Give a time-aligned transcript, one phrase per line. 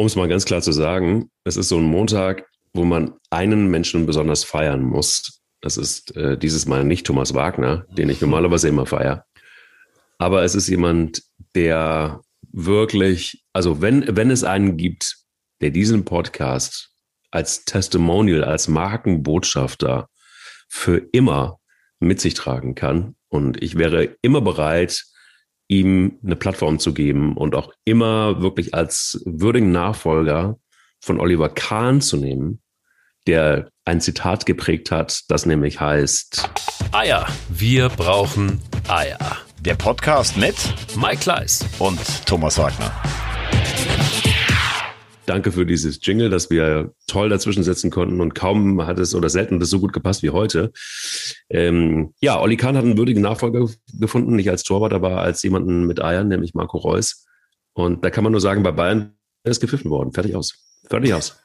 [0.00, 3.70] Um es mal ganz klar zu sagen, es ist so ein Montag, wo man einen
[3.70, 5.42] Menschen besonders feiern muss.
[5.60, 9.26] Das ist äh, dieses Mal nicht Thomas Wagner, den ich normalerweise immer feiere.
[10.16, 11.22] Aber es ist jemand,
[11.54, 15.18] der wirklich, also wenn, wenn es einen gibt,
[15.60, 16.94] der diesen Podcast
[17.30, 20.08] als Testimonial, als Markenbotschafter
[20.70, 21.58] für immer
[21.98, 23.16] mit sich tragen kann.
[23.28, 25.04] Und ich wäre immer bereit,
[25.70, 30.58] ihm eine Plattform zu geben und auch immer wirklich als würdigen Nachfolger
[31.00, 32.60] von Oliver Kahn zu nehmen,
[33.26, 36.50] der ein Zitat geprägt hat, das nämlich heißt
[36.92, 37.26] Eier.
[37.48, 39.18] Wir brauchen Eier.
[39.60, 40.56] Der Podcast mit
[40.96, 42.92] Mike Kleiss und Thomas Wagner.
[45.30, 49.30] Danke für dieses Jingle, das wir toll dazwischen setzen konnten und kaum hat es oder
[49.30, 50.72] selten hat es so gut gepasst wie heute.
[51.48, 55.86] Ähm, ja, Olli Kahn hat einen würdigen Nachfolger gefunden, nicht als Torwart, aber als jemanden
[55.86, 57.26] mit Eiern, nämlich Marco Reus.
[57.74, 60.12] Und da kann man nur sagen, bei Bayern ist gepfiffen worden.
[60.12, 60.64] Fertig aus.
[60.88, 61.38] Fertig aus.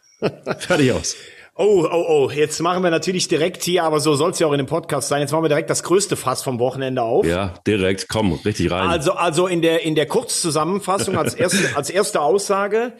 [0.57, 1.15] Fertig aus.
[1.57, 4.51] Oh, oh, oh, jetzt machen wir natürlich direkt hier, aber so soll es ja auch
[4.51, 5.21] in dem Podcast sein.
[5.21, 7.25] Jetzt machen wir direkt das größte Fass vom Wochenende auf.
[7.25, 8.89] Ja, direkt, komm, richtig rein.
[8.89, 12.91] Also, also in der, in der Kurzzusammenfassung als erste, als erste Aussage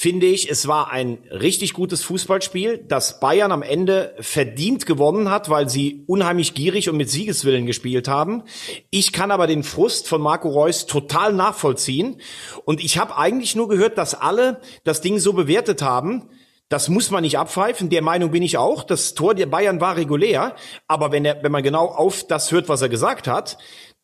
[0.00, 5.50] finde ich, es war ein richtig gutes Fußballspiel, das Bayern am Ende verdient gewonnen hat,
[5.50, 8.44] weil sie unheimlich gierig und mit Siegeswillen gespielt haben.
[8.90, 12.20] Ich kann aber den Frust von Marco Reus total nachvollziehen.
[12.64, 16.28] Und ich habe eigentlich nur gehört, dass alle das Ding so bewertet haben,
[16.68, 17.88] das muss man nicht abpfeifen.
[17.88, 18.84] Der Meinung bin ich auch.
[18.84, 20.54] Das Tor der Bayern war regulär.
[20.86, 23.56] Aber wenn er, wenn man genau auf das hört, was er gesagt hat,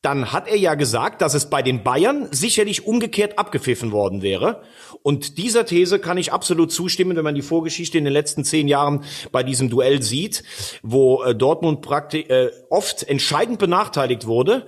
[0.04, 4.62] dann hat er ja gesagt, dass es bei den Bayern sicherlich umgekehrt abgepfiffen worden wäre.
[5.02, 8.68] Und dieser These kann ich absolut zustimmen, wenn man die Vorgeschichte in den letzten zehn
[8.68, 10.44] Jahren bei diesem Duell sieht,
[10.82, 14.66] wo äh, Dortmund praktisch äh, oft entscheidend benachteiligt wurde.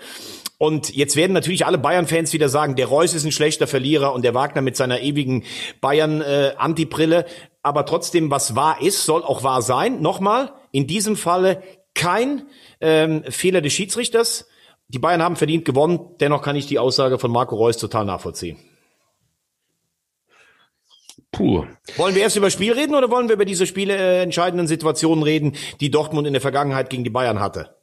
[0.58, 4.24] Und jetzt werden natürlich alle Bayern-Fans wieder sagen, der Reus ist ein schlechter Verlierer und
[4.24, 5.44] der Wagner mit seiner ewigen
[5.82, 7.26] Bayern-Antibrille.
[7.26, 7.30] Äh,
[7.62, 10.00] Aber trotzdem, was wahr ist, soll auch wahr sein.
[10.00, 11.62] Nochmal, in diesem Falle
[11.94, 12.44] kein
[12.80, 14.46] ähm, Fehler des Schiedsrichters
[14.88, 16.00] die Bayern haben verdient gewonnen.
[16.20, 18.58] Dennoch kann ich die Aussage von Marco Reus total nachvollziehen.
[21.32, 21.66] Puh.
[21.96, 25.22] Wollen wir erst über Spiel reden oder wollen wir über diese Spiele äh, entscheidenden Situationen
[25.22, 27.75] reden, die Dortmund in der Vergangenheit gegen die Bayern hatte?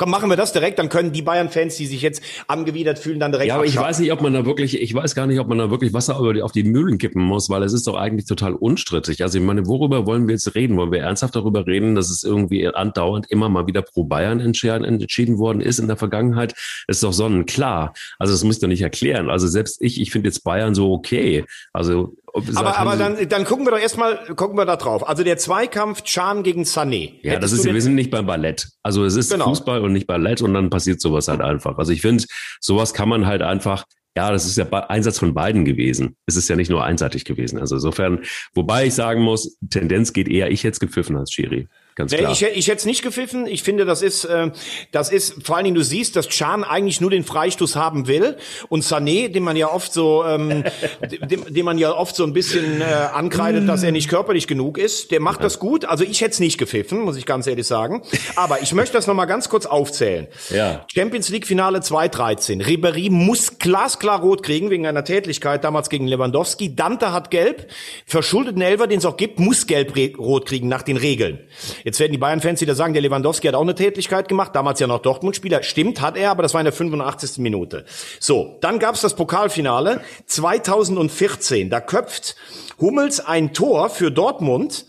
[0.00, 3.32] Komm, machen wir das direkt, dann können die Bayern-Fans, die sich jetzt angewidert fühlen, dann
[3.32, 3.48] direkt.
[3.48, 5.58] Ja, aber ich weiß nicht, ob man da wirklich, ich weiß gar nicht, ob man
[5.58, 8.24] da wirklich Wasser über die, auf die Mühlen kippen muss, weil es ist doch eigentlich
[8.24, 9.22] total unstrittig.
[9.22, 10.78] Also ich meine, worüber wollen wir jetzt reden?
[10.78, 15.36] Wollen wir ernsthaft darüber reden, dass es irgendwie andauernd immer mal wieder pro Bayern entschieden
[15.36, 16.54] worden ist in der Vergangenheit?
[16.86, 17.92] Das ist doch sonnenklar.
[18.18, 19.28] Also das ich doch nicht erklären.
[19.28, 21.44] Also selbst ich, ich finde jetzt Bayern so okay.
[21.74, 25.08] Also aber, aber dann, dann gucken wir doch erstmal, gucken wir da drauf.
[25.08, 27.14] Also der Zweikampf Chan gegen Sané.
[27.22, 28.68] Ja, das ist, wir sind nicht beim Ballett.
[28.82, 29.46] Also es ist genau.
[29.46, 31.78] Fußball und nicht Ballett und dann passiert sowas halt einfach.
[31.78, 32.24] Also ich finde,
[32.60, 33.84] sowas kann man halt einfach,
[34.16, 36.16] ja, das ist ja Einsatz von beiden gewesen.
[36.26, 37.58] Es ist ja nicht nur einseitig gewesen.
[37.58, 38.20] Also insofern,
[38.54, 41.68] wobei ich sagen muss, Tendenz geht eher, ich es gepfiffen als Schiri.
[42.00, 42.32] Ganz klar.
[42.32, 43.46] Ich, ich hätte es nicht gepfiffen.
[43.46, 44.50] Ich finde, das ist, äh,
[44.90, 48.36] das ist, vor allen Dingen, du siehst, dass Chan eigentlich nur den Freistoß haben will
[48.70, 50.64] und Sané, den man ja oft so, ähm,
[51.30, 54.78] dem, dem man ja oft so ein bisschen äh, ankreidet, dass er nicht körperlich genug
[54.78, 55.84] ist, der macht das gut.
[55.84, 58.02] Also ich hätte es nicht gepfiffen, muss ich ganz ehrlich sagen.
[58.36, 60.26] Aber ich möchte das nochmal ganz kurz aufzählen.
[60.48, 60.86] Ja.
[60.94, 62.62] Champions League Finale 2013.
[62.62, 66.74] Ribéry muss glasklar rot kriegen wegen einer Tätlichkeit damals gegen Lewandowski.
[66.74, 67.70] Dante hat gelb.
[68.06, 71.40] Verschuldeten Elver, den es auch gibt, muss gelb rot kriegen nach den Regeln.
[71.84, 74.86] Jetzt werden die Bayern-Fans wieder sagen, der Lewandowski hat auch eine Tätigkeit gemacht, damals ja
[74.86, 75.62] noch Dortmund-Spieler.
[75.62, 77.38] Stimmt, hat er, aber das war in der 85.
[77.38, 77.84] Minute.
[78.20, 81.70] So, dann gab's das Pokalfinale 2014.
[81.70, 82.36] Da köpft
[82.80, 84.86] Hummels ein Tor für Dortmund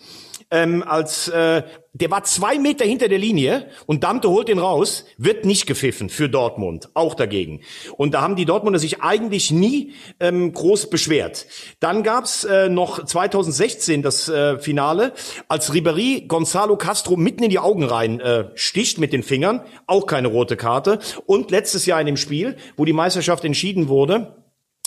[0.51, 1.63] ähm, als äh,
[1.93, 6.09] der war zwei Meter hinter der Linie und Dante holt den raus, wird nicht gepfiffen
[6.09, 7.61] für Dortmund, auch dagegen.
[7.97, 11.47] Und da haben die Dortmunder sich eigentlich nie ähm, groß beschwert.
[11.81, 15.11] Dann gab's äh, noch 2016 das äh, Finale,
[15.49, 20.05] als Ribery Gonzalo Castro mitten in die Augen rein äh, sticht mit den Fingern, auch
[20.05, 20.99] keine rote Karte.
[21.25, 24.40] Und letztes Jahr in dem Spiel, wo die Meisterschaft entschieden wurde,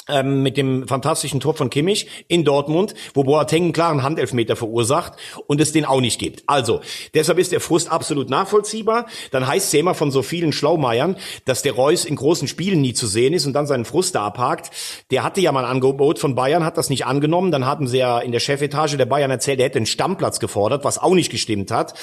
[0.08, 5.14] ähm, mit dem fantastischen Tor von Kimmich in Dortmund, wo Boateng einen klaren Handelfmeter verursacht
[5.46, 6.42] und es den auch nicht gibt.
[6.46, 6.80] Also,
[7.14, 9.06] deshalb ist der Frust absolut nachvollziehbar.
[9.30, 12.80] Dann heißt es ja immer von so vielen Schlaumeiern, dass der Reus in großen Spielen
[12.80, 14.70] nie zu sehen ist und dann seinen Frust da abhakt.
[15.10, 17.50] Der hatte ja mal ein Angebot von Bayern, hat das nicht angenommen.
[17.50, 20.84] Dann hatten sie ja in der Chefetage der Bayern erzählt, er hätte einen Stammplatz gefordert,
[20.84, 21.94] was auch nicht gestimmt hat.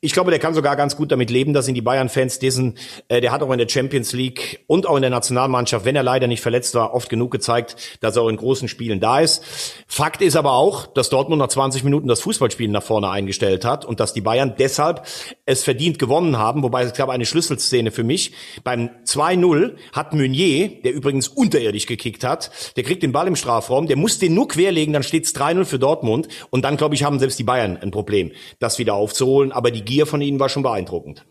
[0.00, 2.78] Ich glaube, der kann sogar ganz gut damit leben, dass ihn die Bayern-Fans diesen,
[3.08, 6.02] äh, der hat auch in der Champions League und auch in der Nationalmannschaft, wenn er
[6.02, 9.42] leider nicht verletzt war, oft genug gezeigt, dass er auch in großen Spielen da ist.
[9.86, 13.84] Fakt ist aber auch, dass Dortmund nach 20 Minuten das Fußballspielen nach vorne eingestellt hat
[13.84, 15.04] und dass die Bayern deshalb
[15.44, 16.62] es verdient gewonnen haben.
[16.62, 18.32] Wobei es gab eine Schlüsselszene für mich.
[18.62, 23.88] Beim 2-0 hat Meunier, der übrigens unterirdisch gekickt hat, der kriegt den Ball im Strafraum,
[23.88, 26.28] der muss den nur querlegen, dann steht es 3-0 für Dortmund.
[26.50, 28.30] Und dann, glaube ich, haben selbst die Bayern ein Problem,
[28.60, 29.52] das wieder aufzuholen.
[29.52, 31.24] Aber die Gier von ihnen war schon beeindruckend.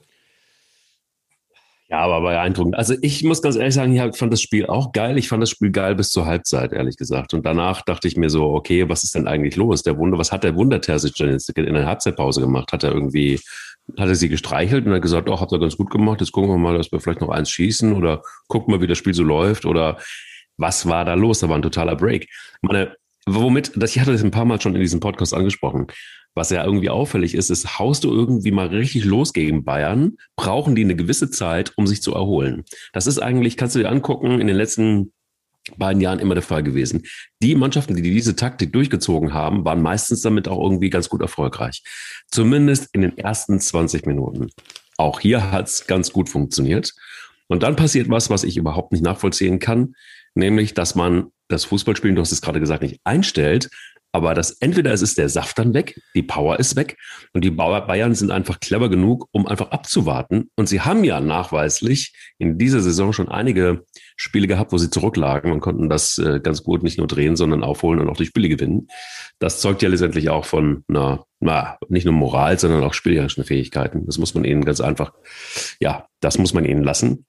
[1.91, 2.77] Ja, aber beeindruckend.
[2.77, 5.17] Also ich muss ganz ehrlich sagen, ich fand das Spiel auch geil.
[5.17, 7.33] Ich fand das Spiel geil bis zur Halbzeit, ehrlich gesagt.
[7.33, 9.83] Und danach dachte ich mir so, okay, was ist denn eigentlich los?
[9.83, 12.71] Der Wunder, was hat der Wunder Terzic denn jetzt in der Halbzeitpause gemacht?
[12.71, 13.41] Hat er irgendwie,
[13.99, 16.51] hat er sie gestreichelt und hat gesagt, oh, habt ihr ganz gut gemacht, jetzt gucken
[16.51, 19.23] wir mal, dass wir vielleicht noch eins schießen oder gucken mal, wie das Spiel so
[19.23, 19.97] läuft oder
[20.55, 21.39] was war da los?
[21.39, 22.29] Da war ein totaler Break.
[22.61, 22.95] Meine,
[23.25, 25.87] womit, ich hatte das ein paar Mal schon in diesem Podcast angesprochen
[26.33, 30.75] was ja irgendwie auffällig ist, ist, haust du irgendwie mal richtig los gegen Bayern, brauchen
[30.75, 32.63] die eine gewisse Zeit, um sich zu erholen.
[32.93, 35.11] Das ist eigentlich, kannst du dir angucken, in den letzten
[35.77, 37.03] beiden Jahren immer der Fall gewesen.
[37.41, 41.83] Die Mannschaften, die diese Taktik durchgezogen haben, waren meistens damit auch irgendwie ganz gut erfolgreich.
[42.29, 44.49] Zumindest in den ersten 20 Minuten.
[44.97, 46.93] Auch hier hat es ganz gut funktioniert.
[47.47, 49.95] Und dann passiert was, was ich überhaupt nicht nachvollziehen kann,
[50.35, 53.69] nämlich, dass man das Fußballspielen, du hast es gerade gesagt, nicht einstellt,
[54.11, 56.97] aber das entweder es ist der Saft dann weg, die Power ist weg
[57.33, 60.49] und die Bayern sind einfach clever genug, um einfach abzuwarten.
[60.55, 63.85] Und sie haben ja nachweislich in dieser Saison schon einige
[64.17, 67.63] Spiele gehabt, wo sie zurücklagen und konnten das äh, ganz gut nicht nur drehen, sondern
[67.63, 68.87] aufholen und auch die Spiele gewinnen.
[69.39, 74.05] Das zeugt ja letztendlich auch von einer, na, nicht nur Moral, sondern auch spielerischen Fähigkeiten.
[74.05, 75.13] Das muss man ihnen ganz einfach,
[75.79, 77.25] ja, das muss man ihnen lassen.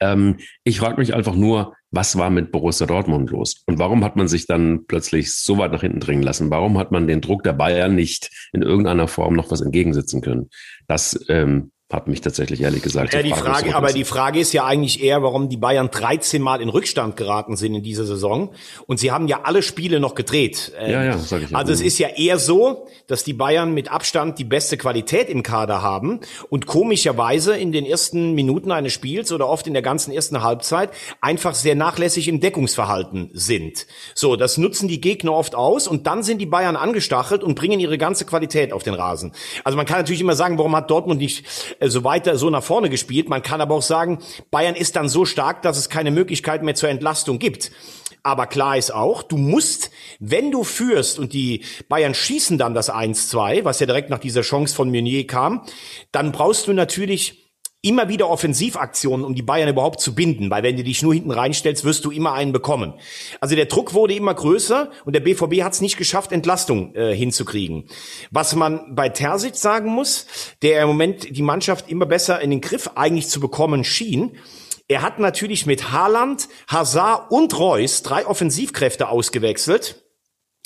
[0.00, 3.64] Ähm, ich frage mich einfach nur, was war mit Borussia Dortmund los?
[3.66, 6.50] Und warum hat man sich dann plötzlich so weit nach hinten dringen lassen?
[6.50, 10.50] Warum hat man den Druck der Bayern nicht in irgendeiner Form noch was entgegensetzen können?
[10.86, 13.14] Das ähm, hat mich tatsächlich ehrlich gesagt.
[13.14, 16.60] Ja, die Frage, aber die Frage ist ja eigentlich eher, warum die Bayern 13 Mal
[16.60, 18.50] in Rückstand geraten sind in dieser Saison.
[18.88, 20.72] Und sie haben ja alle Spiele noch gedreht.
[20.80, 21.54] Ja, ja, sag ich.
[21.54, 25.44] Also es ist ja eher so, dass die Bayern mit Abstand die beste Qualität im
[25.44, 26.18] Kader haben
[26.50, 30.90] und komischerweise in den ersten Minuten eines Spiels oder oft in der ganzen ersten Halbzeit
[31.20, 33.86] einfach sehr nachlässig im Deckungsverhalten sind.
[34.12, 37.78] So, das nutzen die Gegner oft aus und dann sind die Bayern angestachelt und bringen
[37.78, 39.30] ihre ganze Qualität auf den Rasen.
[39.62, 41.44] Also man kann natürlich immer sagen, warum hat Dortmund nicht
[41.80, 43.28] äh, so weiter, so nach vorne gespielt.
[43.28, 44.18] Man kann aber auch sagen,
[44.50, 47.70] Bayern ist dann so stark, dass es keine Möglichkeit mehr zur Entlastung gibt.
[48.22, 52.92] Aber klar ist auch, du musst, wenn du führst und die Bayern schießen dann das
[52.92, 55.62] 1-2, was ja direkt nach dieser Chance von Meunier kam,
[56.10, 57.45] dann brauchst du natürlich
[57.86, 61.30] immer wieder Offensivaktionen, um die Bayern überhaupt zu binden, weil wenn du dich nur hinten
[61.30, 62.94] reinstellst, wirst du immer einen bekommen.
[63.40, 67.14] Also der Druck wurde immer größer und der BVB hat es nicht geschafft, Entlastung äh,
[67.14, 67.84] hinzukriegen.
[68.30, 70.26] Was man bei Terzic sagen muss,
[70.62, 74.32] der im Moment die Mannschaft immer besser in den Griff eigentlich zu bekommen schien,
[74.88, 80.04] er hat natürlich mit Haaland, Hazard und Reus drei Offensivkräfte ausgewechselt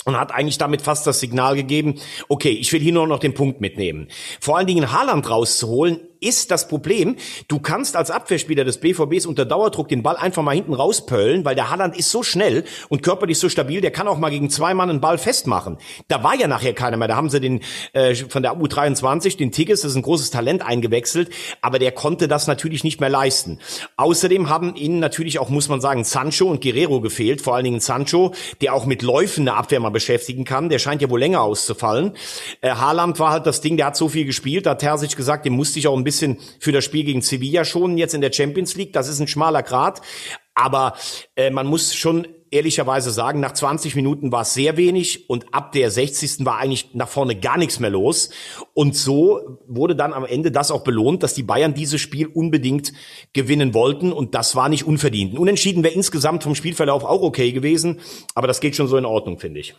[0.05, 3.35] und hat eigentlich damit fast das Signal gegeben, okay, ich will hier nur noch den
[3.35, 4.09] Punkt mitnehmen.
[4.41, 7.17] Vor allen Dingen Haaland rauszuholen, ist das Problem.
[7.49, 11.55] Du kannst als Abwehrspieler des BVBs unter Dauerdruck den Ball einfach mal hinten rauspöllen, weil
[11.55, 14.75] der Haaland ist so schnell und körperlich so stabil, der kann auch mal gegen zwei
[14.75, 15.79] Mann einen Ball festmachen.
[16.09, 17.09] Da war ja nachher keiner mehr.
[17.09, 17.61] Da haben sie den
[17.93, 21.31] äh, von der U23, den Tigges, das ist ein großes Talent eingewechselt,
[21.63, 23.59] aber der konnte das natürlich nicht mehr leisten.
[23.97, 27.81] Außerdem haben ihnen natürlich auch, muss man sagen, Sancho und Guerrero gefehlt, vor allen Dingen
[27.81, 30.69] Sancho, der auch mit Läufen eine Abwehr mal beschäftigen kann.
[30.69, 32.13] Der scheint ja wohl länger auszufallen.
[32.61, 35.47] Äh, Haaland war halt das Ding, der hat so viel gespielt, da hat Terzic gesagt,
[35.47, 38.21] dem musste ich auch ein bisschen bisschen für das Spiel gegen Sevilla schonen, jetzt in
[38.21, 38.93] der Champions League.
[38.93, 40.01] Das ist ein schmaler Grad.
[40.55, 40.95] Aber
[41.37, 45.73] äh, man muss schon ehrlicherweise sagen, nach 20 Minuten war es sehr wenig und ab
[45.73, 46.45] der 60.
[46.45, 48.31] war eigentlich nach vorne gar nichts mehr los.
[48.75, 52.93] Und so wurde dann am Ende das auch belohnt, dass die Bayern dieses Spiel unbedingt
[53.33, 55.38] gewinnen wollten und das war nicht unverdient.
[55.38, 58.00] Unentschieden wäre insgesamt vom Spielverlauf auch okay gewesen,
[58.35, 59.75] aber das geht schon so in Ordnung, finde ich.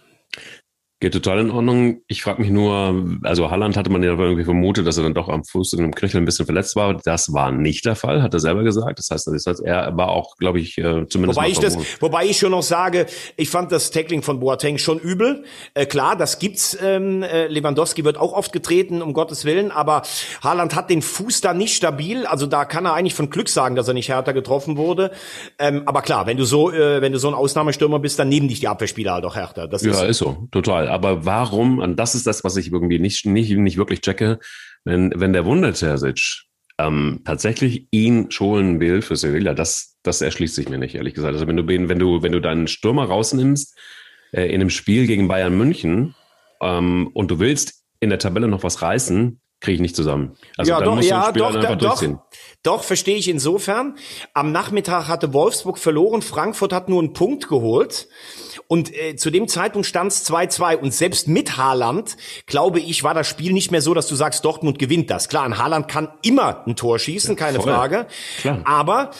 [1.01, 2.01] Geht total in Ordnung.
[2.05, 5.29] Ich frage mich nur, also Halland hatte man ja irgendwie vermutet, dass er dann doch
[5.29, 6.93] am Fuß in einem Knöchel ein bisschen verletzt war.
[6.93, 9.00] Das war nicht der Fall, hat er selber gesagt.
[9.00, 11.39] Das heißt, das heißt er war auch, glaube ich, äh, zumindest.
[11.39, 15.00] Wobei ich das, wobei ich schon noch sage, ich fand das Tackling von Boateng schon
[15.00, 15.43] übel.
[15.74, 16.77] Äh, klar, das gibt's.
[16.79, 20.03] Ähm, äh, Lewandowski wird auch oft getreten, um Gottes Willen, aber
[20.43, 22.27] Haaland hat den Fuß da nicht stabil.
[22.27, 25.10] Also da kann er eigentlich von Glück sagen, dass er nicht härter getroffen wurde.
[25.58, 28.48] Ähm, aber klar, wenn du so, äh, wenn du so ein Ausnahmestürmer bist, dann nehmen
[28.48, 29.67] dich die Abwehrspieler halt auch härter.
[29.67, 33.00] Das ja, ist, ist so, total aber warum, und das ist das, was ich irgendwie
[33.00, 34.39] nicht, nicht, nicht wirklich checke,
[34.83, 36.43] wenn, wenn der Wunder Terzic
[36.77, 41.33] ähm, tatsächlich ihn schonen will für Sevilla, das, das erschließt sich mir nicht, ehrlich gesagt.
[41.33, 43.77] Also wenn du, wenn du, wenn du deinen Stürmer rausnimmst
[44.31, 46.15] äh, in einem Spiel gegen Bayern München
[46.62, 50.36] ähm, und du willst in der Tabelle noch was reißen, kriege ich nicht zusammen.
[50.57, 52.25] Also ja, dann doch, muss ja, doch, einfach doch, doch,
[52.63, 53.97] verstehe ich insofern.
[54.33, 58.07] Am Nachmittag hatte Wolfsburg verloren, Frankfurt hat nur einen Punkt geholt.
[58.67, 60.77] Und äh, zu dem Zeitpunkt stand es 2-2.
[60.77, 64.45] Und selbst mit Haaland, glaube ich, war das Spiel nicht mehr so, dass du sagst,
[64.45, 65.27] Dortmund gewinnt das.
[65.27, 67.73] Klar, ein Haaland kann immer ein Tor schießen, keine Voll.
[67.73, 68.07] Frage.
[68.39, 68.61] Klar.
[68.65, 69.11] Aber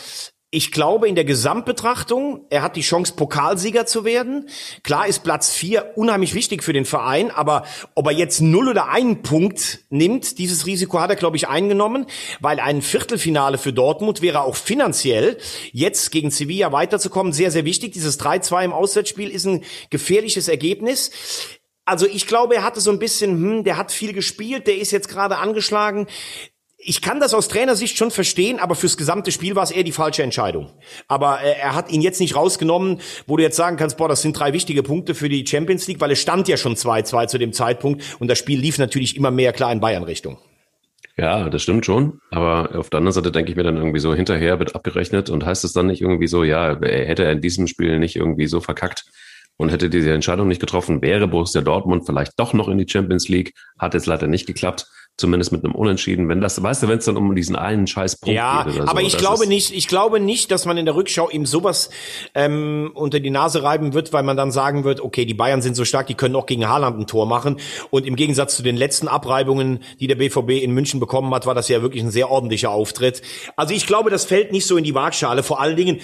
[0.54, 4.50] ich glaube, in der Gesamtbetrachtung, er hat die Chance, Pokalsieger zu werden.
[4.82, 8.90] Klar ist Platz vier unheimlich wichtig für den Verein, aber ob er jetzt null oder
[8.90, 12.04] einen Punkt nimmt, dieses Risiko hat er, glaube ich, eingenommen,
[12.40, 15.38] weil ein Viertelfinale für Dortmund wäre auch finanziell,
[15.72, 17.94] jetzt gegen Sevilla weiterzukommen, sehr, sehr wichtig.
[17.94, 21.12] Dieses 3-2 im Auswärtsspiel ist ein gefährliches Ergebnis.
[21.86, 24.90] Also ich glaube, er hatte so ein bisschen, hm, der hat viel gespielt, der ist
[24.90, 26.06] jetzt gerade angeschlagen
[26.84, 29.92] ich kann das aus Trainersicht schon verstehen, aber fürs gesamte Spiel war es eher die
[29.92, 30.70] falsche Entscheidung.
[31.06, 34.22] Aber äh, er hat ihn jetzt nicht rausgenommen, wo du jetzt sagen kannst, boah, das
[34.22, 37.38] sind drei wichtige Punkte für die Champions League, weil es stand ja schon 2-2 zu
[37.38, 40.38] dem Zeitpunkt und das Spiel lief natürlich immer mehr klar in Bayern-Richtung.
[41.16, 42.20] Ja, das stimmt schon.
[42.30, 45.44] Aber auf der anderen Seite denke ich mir dann irgendwie so, hinterher wird abgerechnet und
[45.44, 48.60] heißt es dann nicht irgendwie so, ja, hätte er in diesem Spiel nicht irgendwie so
[48.60, 49.04] verkackt
[49.56, 53.28] und hätte diese Entscheidung nicht getroffen, wäre Borussia Dortmund vielleicht doch noch in die Champions
[53.28, 54.86] League, hat jetzt leider nicht geklappt
[55.18, 58.16] zumindest mit einem Unentschieden, wenn das, weißt du, wenn es dann um diesen einen scheiß
[58.16, 58.82] Punkt ja, geht so.
[58.82, 61.90] aber ich glaube nicht, ich glaube nicht, dass man in der Rückschau ihm sowas
[62.34, 65.74] ähm, unter die Nase reiben wird, weil man dann sagen wird, okay, die Bayern sind
[65.74, 67.58] so stark, die können auch gegen Haaland ein Tor machen
[67.90, 71.54] und im Gegensatz zu den letzten Abreibungen, die der BVB in München bekommen hat, war
[71.54, 73.22] das ja wirklich ein sehr ordentlicher Auftritt.
[73.54, 76.00] Also ich glaube, das fällt nicht so in die Waagschale, vor allen Dingen,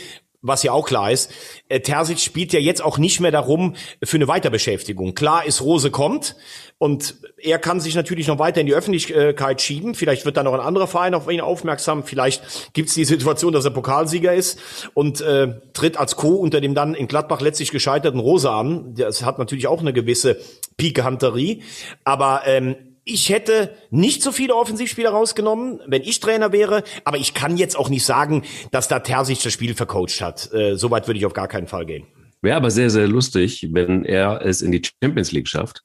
[0.49, 1.31] was ja auch klar ist,
[1.69, 5.15] äh, Terzic spielt ja jetzt auch nicht mehr darum für eine Weiterbeschäftigung.
[5.15, 6.37] Klar ist, Rose kommt
[6.79, 9.95] und er kann sich natürlich noch weiter in die Öffentlichkeit schieben.
[9.95, 12.05] Vielleicht wird dann noch ein anderer Verein auf ihn aufmerksam.
[12.05, 14.59] Vielleicht gibt es die Situation, dass er Pokalsieger ist
[14.95, 16.35] und äh, tritt als Co.
[16.37, 18.95] unter dem dann in Gladbach letztlich gescheiterten Rose an.
[18.95, 20.39] Das hat natürlich auch eine gewisse
[20.77, 21.63] Pikehanterie.
[22.05, 22.77] Aber ähm,
[23.09, 27.77] ich hätte nicht so viele Offensivspieler rausgenommen, wenn ich Trainer wäre, aber ich kann jetzt
[27.77, 30.53] auch nicht sagen, dass da Terzic das Spiel vercoacht hat.
[30.53, 32.07] Äh, Soweit würde ich auf gar keinen Fall gehen.
[32.43, 35.83] Wäre aber sehr, sehr lustig, wenn er es in die Champions League schafft,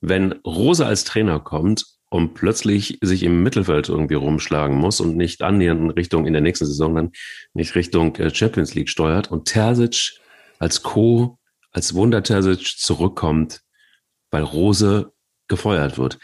[0.00, 5.42] wenn Rose als Trainer kommt und plötzlich sich im Mittelfeld irgendwie rumschlagen muss und nicht
[5.42, 7.12] annähernd in Richtung in der nächsten Saison dann
[7.54, 10.20] nicht Richtung äh, Champions League steuert und Terzic
[10.58, 11.38] als Co,
[11.72, 13.62] als Wunder Terzic zurückkommt,
[14.30, 15.12] weil Rose
[15.48, 16.18] gefeuert wird.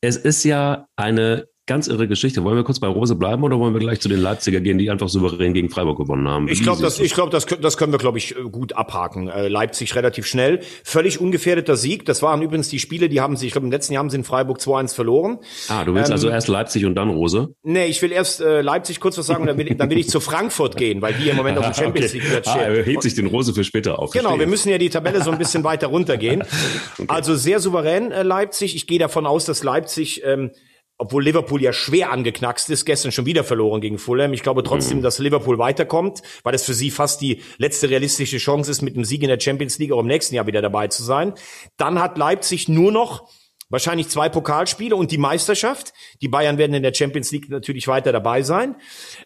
[0.00, 2.42] Es ist ja eine ganz irre Geschichte.
[2.42, 4.90] Wollen wir kurz bei Rose bleiben oder wollen wir gleich zu den Leipziger gehen, die
[4.90, 6.48] einfach souverän gegen Freiburg gewonnen haben?
[6.48, 9.28] Ich glaube, das, ich glaube, das, das können wir, glaube ich, gut abhaken.
[9.28, 10.60] Äh, Leipzig relativ schnell.
[10.82, 12.04] Völlig ungefährdeter Sieg.
[12.06, 14.16] Das waren übrigens die Spiele, die haben sie, ich glaube, im letzten Jahr haben sie
[14.16, 15.38] in Freiburg 2-1 verloren.
[15.68, 17.54] Ah, du willst ähm, also erst Leipzig und dann Rose?
[17.62, 19.98] Nee, ich will erst äh, Leipzig kurz was sagen und dann will, ich, dann will
[19.98, 22.62] ich zu Frankfurt gehen, weil die im Moment auf dem Champions League Platz stehen.
[22.62, 24.10] Ah, er hebt sich den Rose für später auf.
[24.12, 26.42] Genau, wir müssen ja die Tabelle so ein bisschen weiter runtergehen.
[26.98, 27.04] okay.
[27.08, 28.74] Also sehr souverän äh, Leipzig.
[28.74, 30.50] Ich gehe davon aus, dass Leipzig ähm,
[30.98, 34.32] obwohl Liverpool ja schwer angeknackst ist, gestern schon wieder verloren gegen Fulham.
[34.32, 35.02] Ich glaube trotzdem, mhm.
[35.02, 39.04] dass Liverpool weiterkommt, weil es für sie fast die letzte realistische Chance ist, mit einem
[39.04, 41.34] Sieg in der Champions League auch im nächsten Jahr wieder dabei zu sein.
[41.76, 43.28] Dann hat Leipzig nur noch
[43.70, 45.92] wahrscheinlich zwei Pokalspiele und die Meisterschaft.
[46.20, 48.76] Die Bayern werden in der Champions League natürlich weiter dabei sein.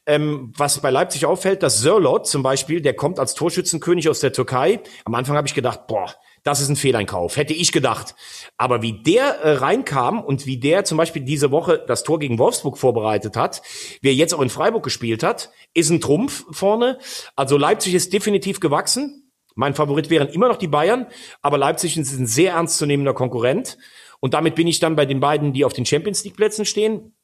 [0.04, 4.32] Ähm, was bei Leipzig auffällt, dass Sörlot zum Beispiel, der kommt als Torschützenkönig aus der
[4.32, 4.80] Türkei.
[5.04, 6.12] Am Anfang habe ich gedacht, boah,
[6.42, 8.14] das ist ein Fehleinkauf, hätte ich gedacht.
[8.56, 12.38] Aber wie der äh, reinkam und wie der zum Beispiel diese Woche das Tor gegen
[12.38, 13.62] Wolfsburg vorbereitet hat,
[14.00, 16.98] wie er jetzt auch in Freiburg gespielt hat, ist ein Trumpf vorne.
[17.36, 19.30] Also Leipzig ist definitiv gewachsen.
[19.54, 21.06] Mein Favorit wären immer noch die Bayern,
[21.42, 23.78] aber Leipzig ist ein sehr ernstzunehmender Konkurrent.
[24.18, 27.14] Und damit bin ich dann bei den beiden, die auf den Champions League Plätzen stehen.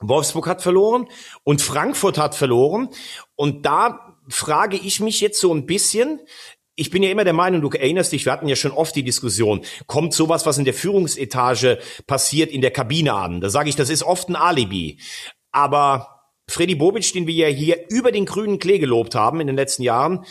[0.00, 1.08] Wolfsburg hat verloren
[1.44, 2.88] und Frankfurt hat verloren.
[3.34, 6.20] Und da frage ich mich jetzt so ein bisschen,
[6.76, 9.02] ich bin ja immer der Meinung, du erinnerst dich, wir hatten ja schon oft die
[9.02, 13.40] Diskussion, kommt sowas, was in der Führungsetage passiert, in der Kabine an?
[13.40, 14.98] Da sage ich, das ist oft ein Alibi.
[15.52, 19.56] Aber Freddy Bobic, den wir ja hier über den grünen Klee gelobt haben in den
[19.56, 20.24] letzten Jahren,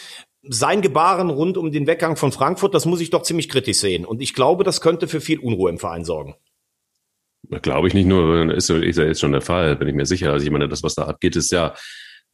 [0.48, 4.06] sein Gebaren rund um den Weggang von Frankfurt, das muss ich doch ziemlich kritisch sehen.
[4.06, 6.36] Und ich glaube, das könnte für viel Unruhe im Verein sorgen.
[7.62, 10.32] Glaube ich nicht nur, ist, ist ja jetzt schon der Fall, bin ich mir sicher.
[10.32, 11.74] Also ich meine, das, was da abgeht, ist ja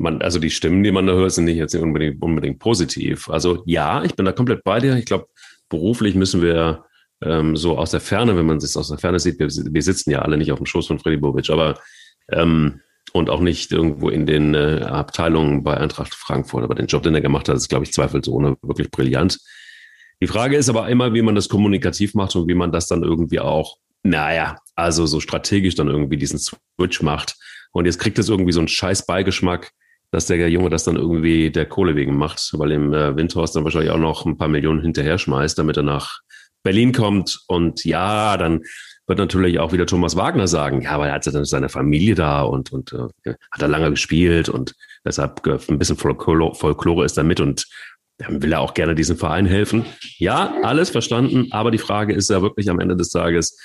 [0.02, 3.30] man, also die Stimmen, die man da hört, sind nicht jetzt unbedingt, unbedingt positiv.
[3.30, 4.96] Also ja, ich bin da komplett bei dir.
[4.96, 5.28] Ich glaube,
[5.70, 6.86] beruflich müssen wir
[7.24, 10.12] ähm, so aus der Ferne, wenn man es aus der Ferne sieht, wir, wir, sitzen
[10.12, 11.80] ja alle nicht auf dem Schoß von Freddy Bobic, aber
[12.30, 12.82] ähm,
[13.14, 16.64] und auch nicht irgendwo in den äh, Abteilungen bei Eintracht Frankfurt.
[16.64, 19.40] Aber den Job, den er gemacht hat, ist, glaube ich, zweifelsohne wirklich brillant.
[20.22, 23.04] Die Frage ist aber immer, wie man das kommunikativ macht und wie man das dann
[23.04, 27.36] irgendwie auch, naja, also so strategisch dann irgendwie diesen Switch macht.
[27.72, 29.72] Und jetzt kriegt es irgendwie so einen scheiß Beigeschmack,
[30.12, 33.64] dass der Junge das dann irgendwie der Kohle wegen macht, weil im äh, Windhorst dann
[33.64, 36.20] wahrscheinlich auch noch ein paar Millionen hinterher schmeißt, damit er nach
[36.64, 37.40] Berlin kommt.
[37.48, 38.62] Und ja, dann
[39.08, 42.72] wird natürlich auch wieder Thomas Wagner sagen, ja, aber er hat seine Familie da und,
[42.72, 44.76] und äh, hat er lange gespielt und
[45.06, 47.68] deshalb ein bisschen Folklore, Folklore ist da mit und
[48.18, 49.86] dann will er auch gerne diesem Verein helfen.
[50.18, 53.58] Ja, alles verstanden, aber die Frage ist ja wirklich am Ende des Tages,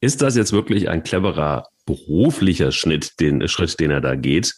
[0.00, 4.54] ist das jetzt wirklich ein cleverer beruflicher Schnitt, den Schritt, den er da geht?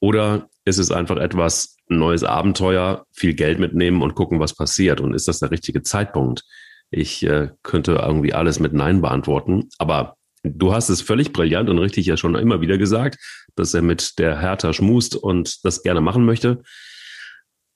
[0.00, 5.00] Oder ist es einfach etwas neues Abenteuer, viel Geld mitnehmen und gucken, was passiert?
[5.00, 6.42] Und ist das der richtige Zeitpunkt?
[6.90, 11.78] Ich äh, könnte irgendwie alles mit Nein beantworten, aber du hast es völlig brillant und
[11.78, 13.18] richtig ja schon immer wieder gesagt,
[13.54, 16.62] dass er mit der Hertha schmust und das gerne machen möchte.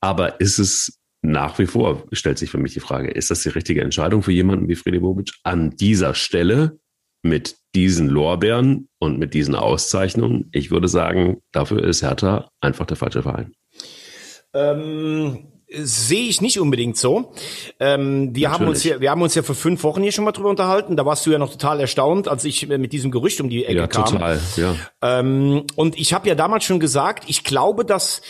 [0.00, 3.50] Aber ist es nach wie vor, stellt sich für mich die Frage, ist das die
[3.50, 6.79] richtige Entscheidung für jemanden wie Freddy Bobic an dieser Stelle
[7.22, 10.48] mit diesen Lorbeeren und mit diesen Auszeichnungen?
[10.52, 13.52] Ich würde sagen, dafür ist Hertha einfach der falsche Verein.
[14.52, 17.32] Ähm, sehe ich nicht unbedingt so.
[17.78, 20.32] Ähm, wir haben uns ja, wir haben uns ja vor fünf Wochen hier schon mal
[20.32, 20.96] drüber unterhalten.
[20.96, 23.78] Da warst du ja noch total erstaunt, als ich mit diesem Gerücht um die Ecke
[23.78, 24.06] ja, kam.
[24.06, 24.74] Total, ja.
[25.02, 28.20] Ähm, und ich habe ja damals schon gesagt, ich glaube, dass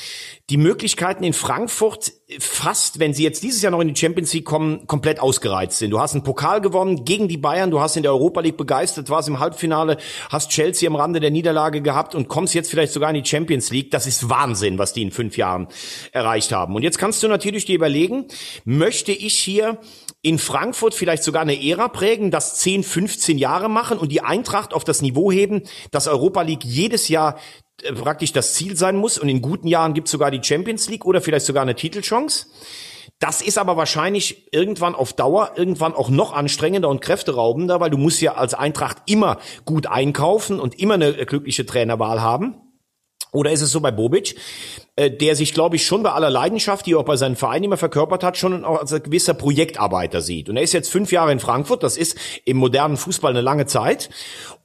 [0.51, 4.45] die Möglichkeiten in Frankfurt fast, wenn sie jetzt dieses Jahr noch in die Champions League
[4.45, 5.93] kommen, komplett ausgereizt sind.
[5.93, 9.11] Du hast einen Pokal gewonnen gegen die Bayern, du hast in der Europa League begeistert,
[9.11, 9.97] warst im Halbfinale,
[10.29, 13.71] hast Chelsea am Rande der Niederlage gehabt und kommst jetzt vielleicht sogar in die Champions
[13.71, 13.93] League.
[13.93, 15.69] Das ist Wahnsinn, was die in fünf Jahren
[16.11, 16.75] erreicht haben.
[16.75, 18.27] Und jetzt kannst du natürlich dir überlegen,
[18.65, 19.79] möchte ich hier
[20.23, 24.75] in Frankfurt vielleicht sogar eine Ära prägen, das 10, 15 Jahre machen und die Eintracht
[24.75, 29.19] auf das Niveau heben, dass Europa League jedes Jahr äh, praktisch das Ziel sein muss
[29.19, 32.47] und in guten Jahren gibt es sogar die Champions League oder vielleicht sogar eine Titelchance.
[33.19, 37.99] Das ist aber wahrscheinlich irgendwann auf Dauer, irgendwann auch noch anstrengender und kräfteraubender, weil du
[37.99, 42.57] musst ja als Eintracht immer gut einkaufen und immer eine glückliche Trainerwahl haben.
[43.33, 44.37] Oder ist es so bei Bobic,
[45.01, 47.65] äh, der sich, glaube ich, schon bei aller Leidenschaft, die er auch bei seinen Vereinen
[47.65, 50.51] immer verkörpert hat, schon auch als gewisser Projektarbeiter sieht.
[50.51, 53.65] Und er ist jetzt fünf Jahre in Frankfurt, das ist im modernen Fußball eine lange
[53.65, 54.11] Zeit.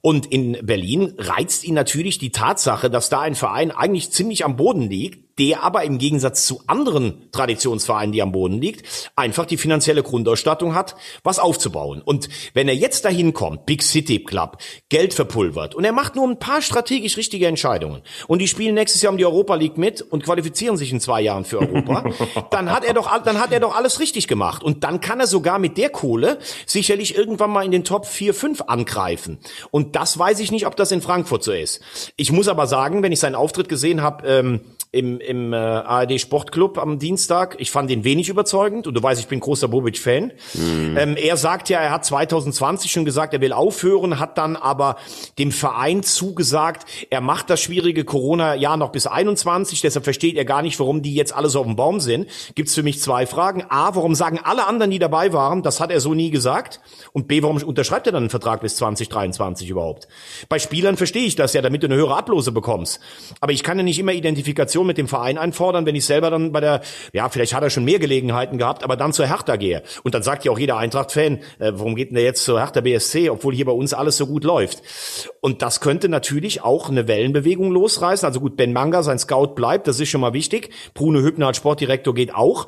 [0.02, 4.56] Und in Berlin reizt ihn natürlich die Tatsache, dass da ein Verein eigentlich ziemlich am
[4.56, 9.56] Boden liegt, der aber im Gegensatz zu anderen Traditionsvereinen, die am Boden liegt, einfach die
[9.56, 12.00] finanzielle Grundausstattung hat, was aufzubauen.
[12.02, 16.26] Und wenn er jetzt dahin kommt, Big City Club, Geld verpulvert und er macht nur
[16.26, 20.00] ein paar strategisch richtige Entscheidungen und die spielen nächstes Jahr um die Europa League mit
[20.00, 22.04] und qualifizieren sich in zwei Jahren für Europa,
[22.50, 25.26] dann hat er doch, dann hat er doch alles richtig gemacht und dann kann er
[25.26, 29.38] sogar mit der Kohle sicherlich irgendwann mal in den Top 4, 5 angreifen.
[29.70, 31.80] Und das weiß ich nicht, ob das in Frankfurt so ist.
[32.16, 34.60] Ich muss aber sagen, wenn ich seinen Auftritt gesehen habe, ähm,
[34.96, 37.56] im, im äh, ARD Sportclub am Dienstag.
[37.58, 40.32] Ich fand ihn wenig überzeugend und du weißt, ich bin großer Bobic-Fan.
[40.54, 40.96] Mhm.
[40.96, 44.96] Ähm, er sagt ja, er hat 2020 schon gesagt, er will aufhören, hat dann aber
[45.38, 50.62] dem Verein zugesagt, er macht das schwierige Corona-Jahr noch bis 21, deshalb versteht er gar
[50.62, 52.28] nicht, warum die jetzt alle so auf dem Baum sind.
[52.54, 53.64] Gibt's für mich zwei Fragen.
[53.68, 56.80] A, warum sagen alle anderen, die dabei waren, das hat er so nie gesagt?
[57.12, 60.08] Und B, warum unterschreibt er dann einen Vertrag bis 2023 überhaupt?
[60.48, 63.00] Bei Spielern verstehe ich das ja, damit du eine höhere Ablose bekommst.
[63.40, 66.30] Aber ich kann ja nicht immer Identifikation Kommunikation mit dem Verein einfordern, wenn ich selber
[66.30, 66.80] dann bei der,
[67.12, 69.82] ja, vielleicht hat er schon mehr Gelegenheiten gehabt, aber dann zur Hertha gehe.
[70.02, 72.80] Und dann sagt ja auch jeder Eintracht-Fan, äh, warum geht denn der jetzt zur Hertha
[72.80, 74.82] BSC, obwohl hier bei uns alles so gut läuft?
[75.40, 78.26] Und das könnte natürlich auch eine Wellenbewegung losreißen.
[78.26, 80.70] Also gut, Ben Manga, sein Scout bleibt, das ist schon mal wichtig.
[80.94, 82.66] Bruno Hübner als Sportdirektor geht auch.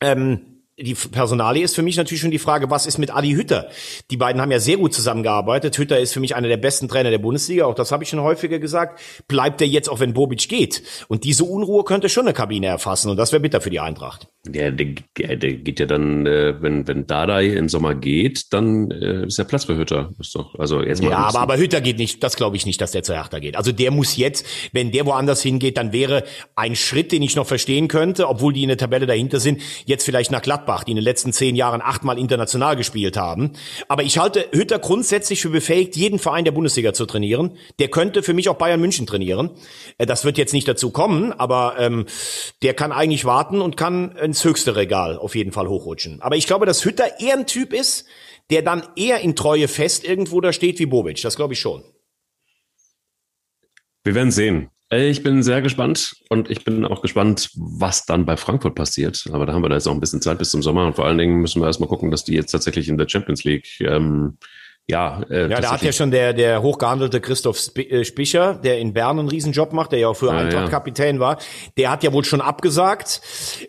[0.00, 3.68] Ähm, die Personalie ist für mich natürlich schon die Frage, was ist mit Adi Hütter?
[4.10, 5.78] Die beiden haben ja sehr gut zusammengearbeitet.
[5.78, 8.20] Hütter ist für mich einer der besten Trainer der Bundesliga, auch das habe ich schon
[8.20, 9.00] häufiger gesagt.
[9.26, 10.82] Bleibt er jetzt auch, wenn Bobic geht?
[11.08, 14.28] Und diese Unruhe könnte schon eine Kabine erfassen und das wäre bitter für die Eintracht.
[14.52, 14.94] Ja, der,
[15.36, 19.44] der geht ja dann, äh, wenn, wenn Dardai im Sommer geht, dann äh, ist ja
[19.44, 20.12] Platz für Hütter.
[20.20, 22.80] Ist doch, also jetzt mal ja, aber, aber Hütter geht nicht, das glaube ich nicht,
[22.82, 23.56] dass der zu Hertha geht.
[23.56, 26.22] Also der muss jetzt, wenn der woanders hingeht, dann wäre
[26.54, 30.04] ein Schritt, den ich noch verstehen könnte, obwohl die in der Tabelle dahinter sind, jetzt
[30.04, 33.52] vielleicht nach Gladbach Gladbach, die in den letzten zehn Jahren achtmal international gespielt haben.
[33.88, 37.56] Aber ich halte Hütter grundsätzlich für befähigt, jeden Verein der Bundesliga zu trainieren.
[37.78, 39.50] Der könnte für mich auch Bayern München trainieren.
[39.98, 42.06] Äh, das wird jetzt nicht dazu kommen, aber ähm,
[42.62, 46.20] der kann eigentlich warten und kann ins höchste Regal auf jeden Fall hochrutschen.
[46.20, 48.06] Aber ich glaube, dass Hütter eher ein Typ ist,
[48.50, 51.22] der dann eher in Treue fest irgendwo da steht wie Bobic.
[51.22, 51.82] Das glaube ich schon.
[54.04, 54.70] Wir werden sehen.
[54.90, 59.24] Äh, ich bin sehr gespannt und ich bin auch gespannt, was dann bei Frankfurt passiert.
[59.32, 61.06] Aber da haben wir da jetzt auch ein bisschen Zeit bis zum Sommer und vor
[61.06, 64.38] allen Dingen müssen wir erstmal gucken, dass die jetzt tatsächlich in der Champions League ähm,
[64.88, 68.92] ja, äh, ja, da hat ja schon der, der hochgehandelte Christoph äh, Spicher, der in
[68.92, 71.38] Bern einen Riesenjob macht, der ja auch für ah, Eintracht Kapitän war,
[71.76, 73.20] der hat ja wohl schon abgesagt.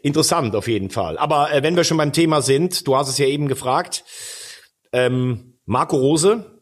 [0.03, 1.17] Interessant auf jeden Fall.
[1.17, 4.03] Aber äh, wenn wir schon beim Thema sind, du hast es ja eben gefragt,
[4.93, 6.56] ähm, Marco Rose,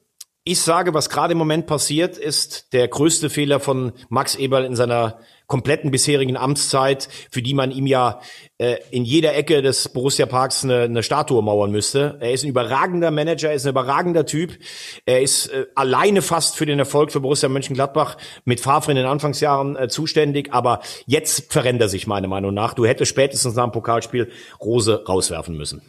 [0.47, 4.75] Ich sage, was gerade im Moment passiert, ist der größte Fehler von Max Eberl in
[4.75, 8.21] seiner kompletten bisherigen Amtszeit, für die man ihm ja
[8.59, 12.19] äh, in jeder Ecke des Borussia Parks eine, eine Statue mauern müsste.
[12.19, 14.55] Er ist ein überragender Manager, er ist ein überragender Typ.
[15.07, 19.07] Er ist äh, alleine fast für den Erfolg für Borussia Mönchengladbach mit Favre in den
[19.07, 20.53] Anfangsjahren äh, zuständig.
[20.53, 22.75] Aber jetzt verrennt er sich meiner Meinung nach.
[22.75, 24.29] Du hättest spätestens nach dem Pokalspiel
[24.61, 25.81] Rose rauswerfen müssen.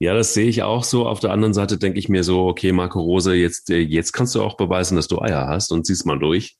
[0.00, 1.06] Ja, das sehe ich auch so.
[1.06, 4.34] Auf der anderen Seite denke ich mir so, okay, Marco Rose, jetzt, äh, jetzt kannst
[4.34, 6.56] du auch beweisen, dass du Eier hast und ziehst mal durch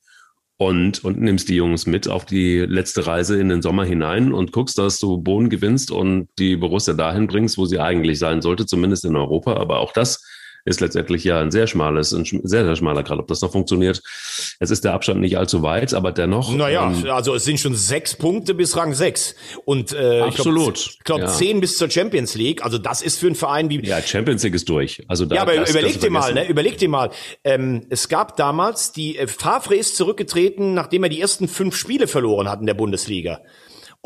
[0.57, 4.53] und, und nimmst die Jungs mit auf die letzte Reise in den Sommer hinein und
[4.53, 8.67] guckst, dass du Boden gewinnst und die Borussia dahin bringst, wo sie eigentlich sein sollte,
[8.67, 9.55] zumindest in Europa.
[9.57, 10.25] Aber auch das
[10.65, 13.19] ist letztendlich ja ein sehr schmales, ein sehr, sehr schmaler Grad.
[13.19, 14.03] Ob das noch funktioniert,
[14.61, 16.55] es ist der Abstand nicht allzu weit, aber dennoch.
[16.55, 19.35] Naja, ähm, also es sind schon sechs Punkte bis Rang sechs.
[19.65, 20.79] Und äh, absolut.
[20.79, 21.27] ich glaube, glaub, ja.
[21.29, 22.65] zehn bis zur Champions League.
[22.65, 23.85] Also das ist für einen Verein wie.
[23.85, 25.03] Ja, Champions League ist durch.
[25.09, 26.49] Also da, ja, aber das, überleg dir mal, ne?
[26.49, 27.11] Überleg dir mal.
[27.45, 32.07] Ähm, es gab damals die äh, Favre ist zurückgetreten, nachdem er die ersten fünf Spiele
[32.07, 33.41] verloren hat in der Bundesliga.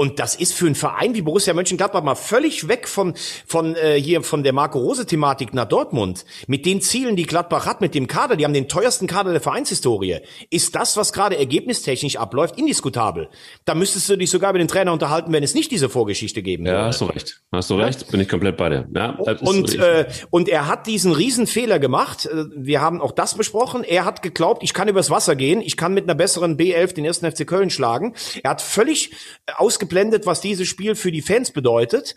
[0.00, 3.14] Und das ist für einen Verein wie Borussia Mönchengladbach mal völlig weg von,
[3.48, 6.24] von äh, hier von der Marco Rose-Thematik nach Dortmund.
[6.46, 9.40] Mit den Zielen, die Gladbach hat, mit dem Kader, die haben den teuersten Kader der
[9.40, 10.20] Vereinshistorie.
[10.50, 13.28] Ist das, was gerade ergebnistechnisch abläuft, indiskutabel.
[13.64, 16.64] Da müsstest du dich sogar mit den Trainer unterhalten, wenn es nicht diese Vorgeschichte geben
[16.64, 16.78] würde.
[16.78, 17.42] Ja, hast du recht.
[17.50, 18.88] Hast du recht, bin ich komplett bei dir.
[18.94, 22.26] Ja, und, äh, und er hat diesen Riesenfehler gemacht.
[22.26, 23.82] Äh, wir haben auch das besprochen.
[23.82, 27.04] Er hat geglaubt, ich kann übers Wasser gehen, ich kann mit einer besseren B11 den
[27.04, 28.14] ersten FC Köln schlagen.
[28.44, 29.10] Er hat völlig
[29.56, 32.14] ausge ausgeblendet, was dieses Spiel für die Fans bedeutet.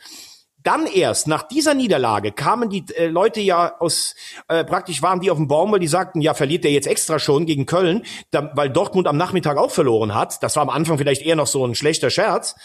[0.63, 4.13] Dann erst nach dieser Niederlage kamen die äh, Leute ja aus
[4.47, 7.17] äh, praktisch waren die auf dem Baum, weil die sagten, ja verliert der jetzt extra
[7.17, 10.43] schon gegen Köln, da, weil Dortmund am Nachmittag auch verloren hat.
[10.43, 12.55] Das war am Anfang vielleicht eher noch so ein schlechter Scherz.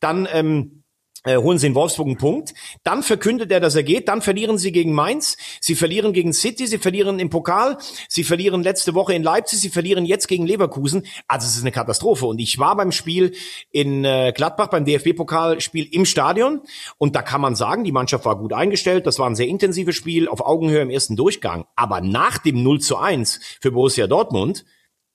[0.00, 0.83] Dann ähm,
[1.24, 2.54] äh, holen sie in Wolfsburg einen Punkt.
[2.82, 4.08] Dann verkündet er, dass er geht.
[4.08, 5.36] Dann verlieren sie gegen Mainz.
[5.60, 6.66] Sie verlieren gegen City.
[6.66, 7.78] Sie verlieren im Pokal.
[8.08, 9.60] Sie verlieren letzte Woche in Leipzig.
[9.60, 11.06] Sie verlieren jetzt gegen Leverkusen.
[11.26, 12.26] Also es ist eine Katastrophe.
[12.26, 13.32] Und ich war beim Spiel
[13.70, 16.60] in äh, Gladbach, beim DFB-Pokalspiel im Stadion.
[16.98, 19.06] Und da kann man sagen, die Mannschaft war gut eingestellt.
[19.06, 21.64] Das war ein sehr intensives Spiel auf Augenhöhe im ersten Durchgang.
[21.74, 24.64] Aber nach dem 0 zu 1 für Borussia Dortmund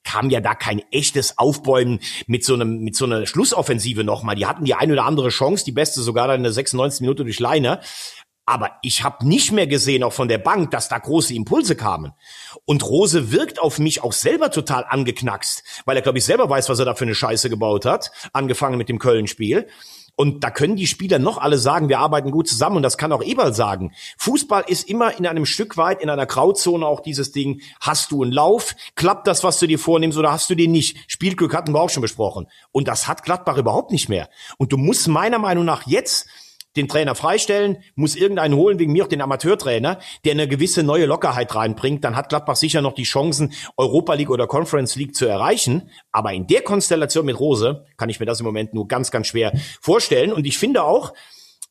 [0.03, 4.35] kam ja da kein echtes Aufbäumen mit so einem mit so einer Schlussoffensive nochmal.
[4.35, 7.01] Die hatten die eine oder andere Chance, die beste sogar dann in der 96.
[7.01, 7.81] Minute durch Leiner.
[8.49, 12.13] Aber ich habe nicht mehr gesehen, auch von der Bank, dass da große Impulse kamen.
[12.65, 16.67] Und Rose wirkt auf mich auch selber total angeknackst, weil er, glaube ich, selber weiß,
[16.67, 19.67] was er da für eine Scheiße gebaut hat, angefangen mit dem Köln-Spiel.
[20.19, 22.75] Und da können die Spieler noch alle sagen, wir arbeiten gut zusammen.
[22.75, 23.93] Und das kann auch Eberl sagen.
[24.17, 27.61] Fußball ist immer in einem Stück weit, in einer Grauzone auch dieses Ding.
[27.79, 28.75] Hast du einen Lauf?
[28.95, 30.97] Klappt das, was du dir vornimmst oder hast du den nicht?
[31.07, 32.47] Spielglück hatten wir auch schon besprochen.
[32.73, 34.27] Und das hat Gladbach überhaupt nicht mehr.
[34.57, 36.27] Und du musst meiner Meinung nach jetzt
[36.75, 41.05] den Trainer freistellen, muss irgendeinen holen, wegen mir auch den Amateurtrainer, der eine gewisse neue
[41.05, 45.25] Lockerheit reinbringt, dann hat Gladbach sicher noch die Chancen, Europa League oder Conference League zu
[45.25, 45.89] erreichen.
[46.11, 49.27] Aber in der Konstellation mit Rose kann ich mir das im Moment nur ganz, ganz
[49.27, 50.31] schwer vorstellen.
[50.31, 51.13] Und ich finde auch,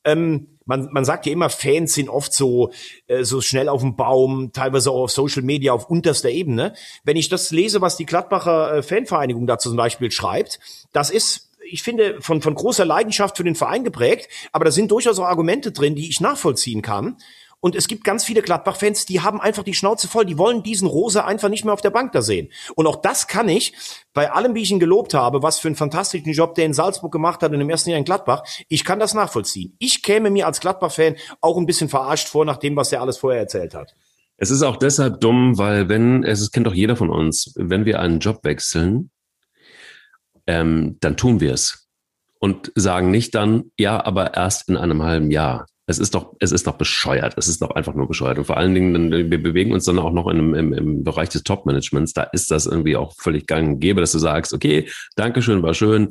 [0.03, 2.71] ähm, man, man sagt ja immer, Fans sind oft so,
[3.07, 6.73] äh, so schnell auf dem Baum, teilweise auch auf Social Media auf unterster Ebene.
[7.03, 10.59] Wenn ich das lese, was die Gladbacher äh, Fanvereinigung da zum Beispiel schreibt,
[10.93, 14.91] das ist ich finde, von, von großer Leidenschaft für den Verein geprägt, aber da sind
[14.91, 17.17] durchaus auch Argumente drin, die ich nachvollziehen kann.
[17.61, 20.87] Und es gibt ganz viele Gladbach-Fans, die haben einfach die Schnauze voll, die wollen diesen
[20.87, 22.49] Rose einfach nicht mehr auf der Bank da sehen.
[22.75, 23.73] Und auch das kann ich,
[24.13, 27.11] bei allem, wie ich ihn gelobt habe, was für einen fantastischen Job der in Salzburg
[27.11, 29.75] gemacht hat und im ersten Jahr in Gladbach, ich kann das nachvollziehen.
[29.79, 33.17] Ich käme mir als Gladbach-Fan auch ein bisschen verarscht vor, nach dem, was er alles
[33.17, 33.93] vorher erzählt hat.
[34.37, 37.99] Es ist auch deshalb dumm, weil wenn, es kennt doch jeder von uns, wenn wir
[37.99, 39.11] einen Job wechseln,
[40.49, 41.87] ähm, dann tun wir es.
[42.39, 45.67] Und sagen nicht dann, ja, aber erst in einem halben Jahr.
[45.89, 47.33] Es ist doch, es ist doch bescheuert.
[47.35, 48.37] Es ist doch einfach nur bescheuert.
[48.37, 51.41] Und vor allen Dingen, wir bewegen uns dann auch noch in, im, im Bereich des
[51.41, 52.13] Top-Managements.
[52.13, 55.73] Da ist das irgendwie auch völlig gang und gäbe, dass du sagst, okay, Dankeschön, war
[55.73, 56.09] schön,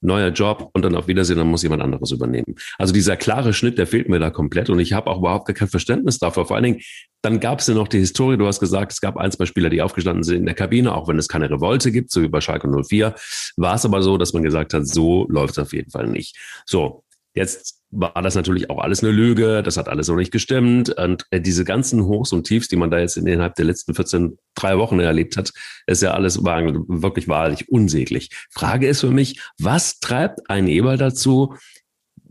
[0.00, 2.54] neuer Job und dann auf Wiedersehen, dann muss jemand anderes übernehmen.
[2.78, 5.66] Also dieser klare Schnitt, der fehlt mir da komplett und ich habe auch überhaupt kein
[5.66, 6.46] Verständnis dafür.
[6.46, 6.80] Vor allen Dingen,
[7.22, 9.70] dann gab es ja noch die Historie, du hast gesagt, es gab ein, zwei Spieler,
[9.70, 12.40] die aufgestanden sind in der Kabine, auch wenn es keine Revolte gibt, so wie bei
[12.40, 13.16] Schalke 04,
[13.56, 16.36] war es aber so, dass man gesagt hat, so läuft es auf jeden Fall nicht.
[16.64, 17.02] So,
[17.36, 20.88] Jetzt war das natürlich auch alles eine Lüge, das hat alles so nicht gestimmt.
[20.96, 24.38] Und äh, diese ganzen Hochs und Tiefs, die man da jetzt innerhalb der letzten 14,
[24.54, 25.52] drei Wochen erlebt hat,
[25.86, 28.30] ist ja alles wirklich wahrlich unsäglich.
[28.50, 31.54] Frage ist für mich, was treibt ein Eber dazu,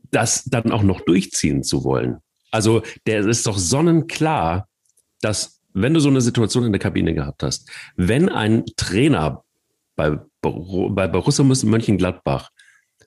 [0.10, 2.18] das dann auch noch durchziehen zu wollen?
[2.50, 4.68] Also der ist doch sonnenklar,
[5.22, 9.44] dass wenn du so eine Situation in der Kabine gehabt hast, wenn ein Trainer
[9.96, 12.50] bei, bei Borussia Mönchengladbach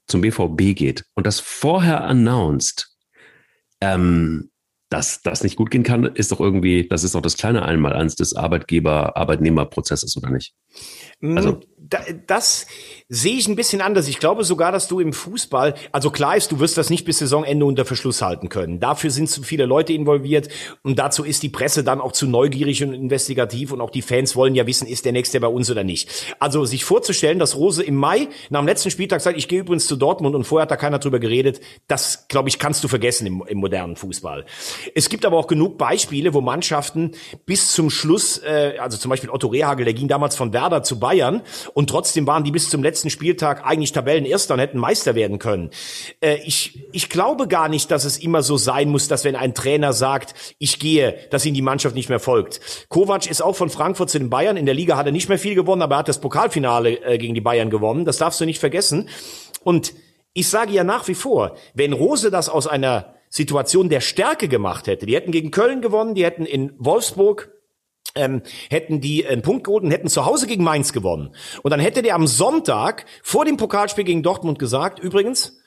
[0.09, 2.89] zum BVB geht und das vorher announced,
[3.81, 4.51] ähm,
[4.89, 8.15] dass das nicht gut gehen kann, ist doch irgendwie, das ist doch das kleine Einmaleins
[8.17, 10.55] des Arbeitgeber-Arbeitnehmer-Prozesses, oder nicht?
[11.21, 11.61] Also,
[12.27, 12.67] das
[13.09, 14.09] sehe ich ein bisschen anders.
[14.09, 17.19] Ich glaube sogar, dass du im Fußball, also klar ist, du wirst das nicht bis
[17.19, 18.79] Saisonende unter Verschluss halten können.
[18.79, 20.49] Dafür sind zu viele Leute involviert
[20.83, 24.37] und dazu ist die Presse dann auch zu neugierig und investigativ und auch die Fans
[24.37, 26.11] wollen ja wissen, ist der nächste bei uns oder nicht.
[26.39, 29.87] Also sich vorzustellen, dass Rose im Mai nach dem letzten Spieltag sagt, ich gehe übrigens
[29.87, 33.27] zu Dortmund und vorher hat da keiner drüber geredet, das glaube ich kannst du vergessen
[33.27, 34.45] im, im, modernen Fußball.
[34.95, 37.13] Es gibt aber auch genug Beispiele, wo Mannschaften
[37.47, 40.99] bis zum Schluss, äh, also zum Beispiel Otto Rehagel, der ging damals von Werder zu
[40.99, 41.43] Bayern
[41.75, 45.71] und trotzdem waren die bis zum letzten Spieltag eigentlich Tabellenerster und hätten Meister werden können.
[46.21, 49.55] Äh, ich, ich glaube gar nicht, dass es immer so sein muss, dass wenn ein
[49.55, 52.61] Trainer sagt, ich gehe, dass ihm die Mannschaft nicht mehr folgt.
[52.89, 54.57] Kovac ist auch von Frankfurt zu den Bayern.
[54.57, 57.19] In der Liga hat er nicht mehr viel gewonnen, aber er hat das Pokalfinale äh,
[57.19, 58.05] gegen die Bayern gewonnen.
[58.05, 59.09] Das darfst du nicht vergessen.
[59.65, 59.93] Und
[60.33, 64.87] ich sage ja nach wie vor, wenn Rose das aus einer Situation der Stärke gemacht
[64.87, 67.51] hätte, die hätten gegen Köln gewonnen, die hätten in Wolfsburg
[68.15, 71.35] ähm, hätten die einen Punkt geholt und hätten zu Hause gegen Mainz gewonnen.
[71.63, 75.58] Und dann hätte der am Sonntag vor dem Pokalspiel gegen Dortmund gesagt, übrigens,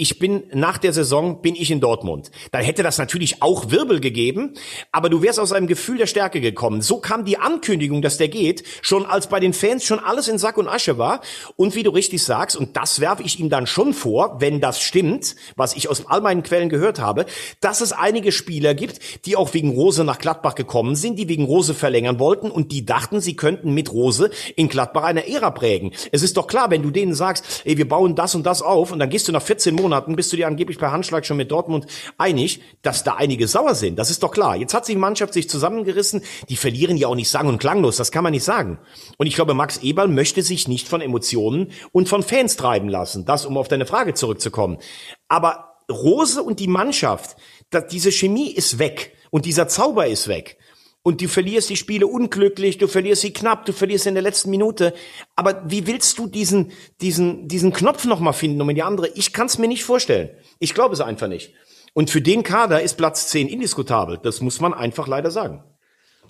[0.00, 2.30] ich bin nach der Saison bin ich in Dortmund.
[2.52, 4.54] Dann hätte das natürlich auch Wirbel gegeben,
[4.92, 6.82] aber du wärst aus einem Gefühl der Stärke gekommen.
[6.82, 10.38] So kam die Ankündigung, dass der geht, schon als bei den Fans schon alles in
[10.38, 11.20] Sack und Asche war.
[11.56, 14.80] Und wie du richtig sagst, und das werfe ich ihm dann schon vor, wenn das
[14.80, 17.26] stimmt, was ich aus all meinen Quellen gehört habe,
[17.60, 21.44] dass es einige Spieler gibt, die auch wegen Rose nach Gladbach gekommen sind, die wegen
[21.44, 25.90] Rose verlängern wollten und die dachten, sie könnten mit Rose in Gladbach eine Ära prägen.
[26.12, 28.92] Es ist doch klar, wenn du denen sagst, ey, wir bauen das und das auf
[28.92, 31.38] und dann gehst du nach 14 Monaten Monaten bist du dir angeblich per Handschlag schon
[31.38, 31.86] mit Dortmund
[32.18, 33.98] einig, dass da einige sauer sind.
[33.98, 34.54] Das ist doch klar.
[34.54, 36.22] Jetzt hat sich die Mannschaft sich zusammengerissen.
[36.50, 37.96] Die verlieren ja auch nicht sang- und klanglos.
[37.96, 38.78] Das kann man nicht sagen.
[39.16, 43.24] Und ich glaube, Max Eberl möchte sich nicht von Emotionen und von Fans treiben lassen.
[43.24, 44.76] Das, um auf deine Frage zurückzukommen.
[45.28, 47.36] Aber Rose und die Mannschaft,
[47.90, 49.14] diese Chemie ist weg.
[49.30, 50.58] Und dieser Zauber ist weg
[51.08, 54.50] und du verlierst die Spiele unglücklich, du verlierst sie knapp, du verlierst in der letzten
[54.50, 54.92] Minute.
[55.36, 59.08] Aber wie willst du diesen, diesen, diesen Knopf nochmal finden, um in die andere?
[59.14, 60.28] Ich kann es mir nicht vorstellen.
[60.58, 61.54] Ich glaube es einfach nicht.
[61.94, 64.18] Und für den Kader ist Platz 10 indiskutabel.
[64.22, 65.64] Das muss man einfach leider sagen.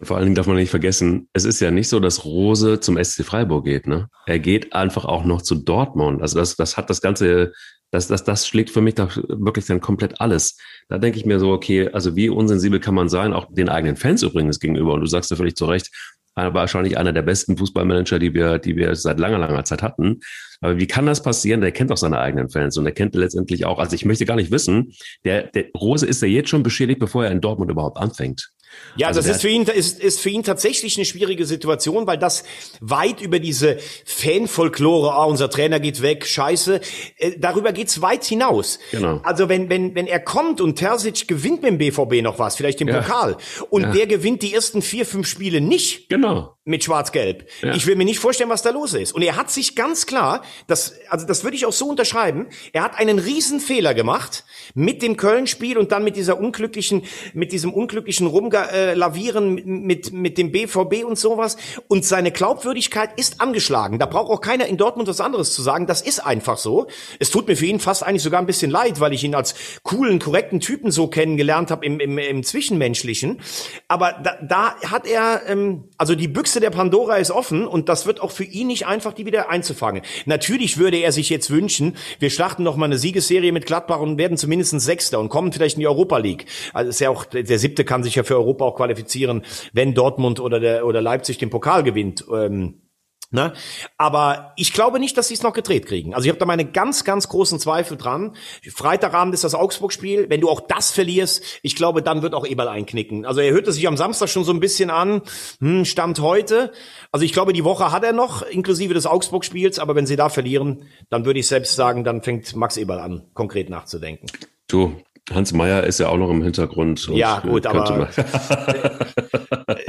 [0.03, 3.03] Vor allen Dingen darf man nicht vergessen, es ist ja nicht so, dass Rose zum
[3.03, 3.87] SC Freiburg geht.
[3.87, 4.09] Ne?
[4.27, 6.23] Er geht einfach auch noch zu Dortmund.
[6.23, 7.53] Also das, das hat das ganze
[7.91, 10.59] das, das, das schlägt für mich doch wirklich dann komplett alles.
[10.89, 13.97] Da denke ich mir so, okay, also wie unsensibel kann man sein, auch den eigenen
[13.97, 14.93] Fans übrigens gegenüber.
[14.93, 15.91] Und du sagst ja völlig zu Recht,
[16.35, 20.21] wahrscheinlich einer der besten Fußballmanager, die wir, die wir seit langer, langer Zeit hatten.
[20.61, 21.61] Aber wie kann das passieren?
[21.61, 24.37] Der kennt doch seine eigenen Fans und er kennt letztendlich auch, also ich möchte gar
[24.37, 24.93] nicht wissen,
[25.25, 28.51] der, der Rose ist ja jetzt schon beschädigt, bevor er in Dortmund überhaupt anfängt.
[28.97, 32.19] Ja, also das ist für ihn ist, ist für ihn tatsächlich eine schwierige Situation, weil
[32.19, 32.45] das
[32.81, 36.81] weit über diese Fanfolklore, ah, unser Trainer geht weg, scheiße,
[37.17, 38.79] äh, darüber geht's weit hinaus.
[38.91, 39.21] Genau.
[39.23, 42.81] Also wenn wenn wenn er kommt und Terzic gewinnt mit dem BVB noch was, vielleicht
[42.81, 43.01] im ja.
[43.01, 43.37] Pokal,
[43.71, 43.93] und ja.
[43.93, 46.09] der gewinnt die ersten vier fünf Spiele nicht.
[46.09, 47.49] Genau mit Schwarz-Gelb.
[47.63, 47.75] Ja.
[47.75, 49.13] Ich will mir nicht vorstellen, was da los ist.
[49.13, 52.83] Und er hat sich ganz klar, das, also das würde ich auch so unterschreiben, er
[52.83, 57.73] hat einen riesen Fehler gemacht mit dem Köln-Spiel und dann mit dieser unglücklichen, mit diesem
[57.73, 58.27] unglücklichen
[58.59, 61.57] Rumlavieren mit, mit dem BVB und sowas.
[61.89, 63.99] Und seine Glaubwürdigkeit ist angeschlagen.
[63.99, 65.87] Da braucht auch keiner in Dortmund was anderes zu sagen.
[65.87, 66.87] Das ist einfach so.
[67.19, 69.55] Es tut mir für ihn fast eigentlich sogar ein bisschen leid, weil ich ihn als
[69.83, 73.41] coolen, korrekten Typen so kennengelernt habe im, im, im Zwischenmenschlichen.
[73.89, 78.07] Aber da, da hat er, ähm, also die Büchse der Pandora ist offen und das
[78.07, 80.03] wird auch für ihn nicht einfach, die wieder einzufangen.
[80.27, 84.37] Natürlich würde er sich jetzt wünschen, wir schlachten noch eine Siegesserie mit Gladbach und werden
[84.37, 86.47] zumindest Sechster und kommen vielleicht in die Europa League.
[86.73, 90.41] Also ist ja auch der Siebte kann sich ja für Europa auch qualifizieren, wenn Dortmund
[90.41, 92.25] oder der oder Leipzig den Pokal gewinnt.
[92.33, 92.83] Ähm,
[93.31, 93.53] Ne?
[93.99, 96.15] Aber ich glaube nicht, dass sie es noch gedreht kriegen.
[96.15, 98.35] Also ich habe da meine ganz, ganz großen Zweifel dran.
[98.75, 100.31] Freitagabend ist das Augsburg-Spiel.
[100.31, 103.27] Wenn du auch das verlierst, ich glaube, dann wird auch Eberl einknicken.
[103.27, 105.21] Also er hörte sich am Samstag schon so ein bisschen an,
[105.61, 106.73] hm, Stand heute.
[107.13, 109.79] Also ich glaube, die Woche hat er noch, inklusive des Augsburg-Spiels.
[109.79, 113.29] Aber wenn sie da verlieren, dann würde ich selbst sagen, dann fängt Max Eberl an,
[113.35, 114.29] konkret nachzudenken.
[114.69, 114.97] Du,
[115.33, 117.09] Hans Meyer ist ja auch noch im Hintergrund.
[117.13, 118.09] Ja, gut, aber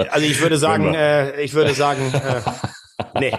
[0.10, 2.42] also ich würde sagen, äh, ich würde sagen, äh,
[3.16, 3.34] Nee.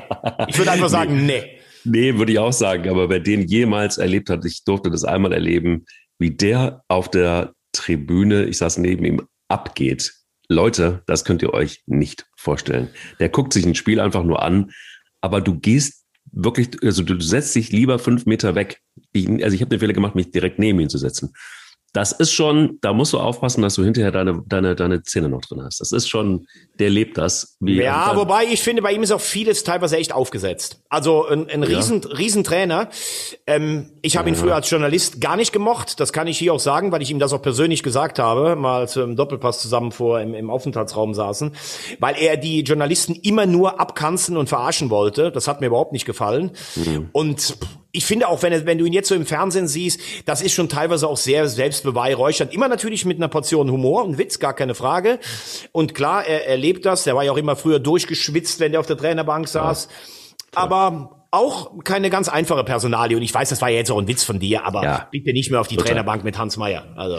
[0.48, 1.58] Ich würde einfach sagen, nee.
[1.84, 2.16] nee.
[2.16, 2.88] würde ich auch sagen.
[2.88, 5.86] Aber wer den jemals erlebt hat, ich durfte das einmal erleben,
[6.18, 10.14] wie der auf der Tribüne, ich saß neben ihm, abgeht.
[10.48, 12.88] Leute, das könnt ihr euch nicht vorstellen.
[13.20, 14.72] Der guckt sich ein Spiel einfach nur an,
[15.20, 18.80] aber du gehst wirklich, also du setzt dich lieber fünf Meter weg.
[19.12, 21.32] Ich, also ich habe den Fehler gemacht, mich direkt neben ihn zu setzen.
[21.92, 25.40] Das ist schon, da musst du aufpassen, dass du hinterher deine, deine, deine Zähne noch
[25.40, 25.80] drin hast.
[25.80, 26.46] Das ist schon,
[26.78, 27.56] der lebt das.
[27.58, 30.82] Wie ja, wobei ich finde, bei ihm ist auch vieles teilweise echt aufgesetzt.
[30.88, 32.10] Also ein, ein riesen, ja.
[32.10, 32.90] Riesentrainer.
[33.46, 35.98] Ähm, ich habe ihn früher als Journalist gar nicht gemocht.
[35.98, 38.80] Das kann ich hier auch sagen, weil ich ihm das auch persönlich gesagt habe, mal
[38.80, 41.56] als wir im Doppelpass zusammen vor im, im Aufenthaltsraum saßen,
[41.98, 45.32] weil er die Journalisten immer nur abkanzen und verarschen wollte.
[45.32, 46.52] Das hat mir überhaupt nicht gefallen.
[46.76, 47.08] Mhm.
[47.10, 47.56] Und
[47.92, 50.68] ich finde auch, wenn, wenn du ihn jetzt so im Fernsehen siehst, das ist schon
[50.68, 52.52] teilweise auch sehr selbstbeweihräuchernd.
[52.54, 55.18] Immer natürlich mit einer Portion Humor und Witz, gar keine Frage.
[55.72, 57.04] Und klar, er, er lebt das.
[57.04, 59.88] Der war ja auch immer früher durchgeschwitzt, wenn der auf der Trainerbank saß.
[60.54, 60.60] Ja.
[60.62, 63.16] Aber auch keine ganz einfache Personalie.
[63.16, 65.08] Und ich weiß, das war ja jetzt auch ein Witz von dir, aber ja.
[65.10, 65.92] bitte nicht mehr auf die Total.
[65.92, 66.86] Trainerbank mit Hans Meyer.
[66.96, 67.18] Also.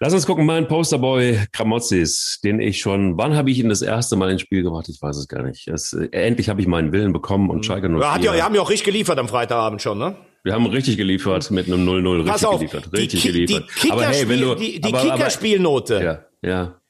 [0.00, 4.14] Lass uns gucken, mein Posterboy Kramotzis, den ich schon, wann habe ich ihn das erste
[4.14, 4.88] Mal ins Spiel gebracht?
[4.88, 5.66] Ich weiß es gar nicht.
[5.66, 8.00] Es, äh, endlich habe ich meinen Willen bekommen und Schalke 04.
[8.00, 10.16] Ja, ja, wir haben ja auch richtig geliefert am Freitagabend schon, ne?
[10.44, 12.92] Wir haben richtig geliefert mit einem 0-0 richtig auf, geliefert.
[12.92, 13.68] Richtig die, geliefert.
[13.82, 14.54] Die aber hey, wenn du.
[14.54, 16.00] Die, die Kickerspielnote.
[16.42, 16.80] Ja, ja.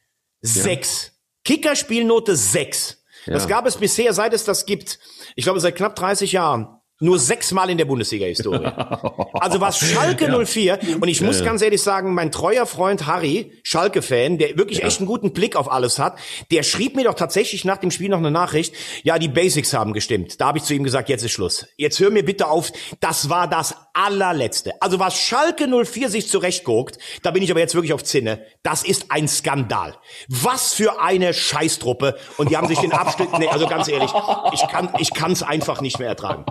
[0.42, 1.12] Sechs.
[1.44, 3.02] Kickerspielnote sechs.
[3.24, 3.32] Ja.
[3.32, 4.98] Das gab es bisher, seit es das gibt.
[5.34, 6.77] Ich glaube, seit knapp 30 Jahren.
[7.00, 8.72] Nur sechsmal in der Bundesliga-Historie.
[9.40, 10.44] Also was Schalke ja.
[10.44, 14.82] 04, und ich muss ja, ganz ehrlich sagen, mein treuer Freund Harry, Schalke-Fan, der wirklich
[14.82, 16.18] echt einen guten Blick auf alles hat,
[16.50, 19.92] der schrieb mir doch tatsächlich nach dem Spiel noch eine Nachricht, ja, die Basics haben
[19.92, 20.40] gestimmt.
[20.40, 21.66] Da habe ich zu ihm gesagt, jetzt ist Schluss.
[21.76, 24.72] Jetzt hör mir bitte auf, das war das allerletzte.
[24.80, 28.82] Also was Schalke 04 sich zurechtguckt, da bin ich aber jetzt wirklich auf Zinne, das
[28.82, 29.96] ist ein Skandal.
[30.28, 32.16] Was für eine Scheißtruppe.
[32.38, 34.10] Und die haben sich den Abschnitt, nee, also ganz ehrlich,
[34.52, 36.44] ich kann ich kann's einfach nicht mehr ertragen.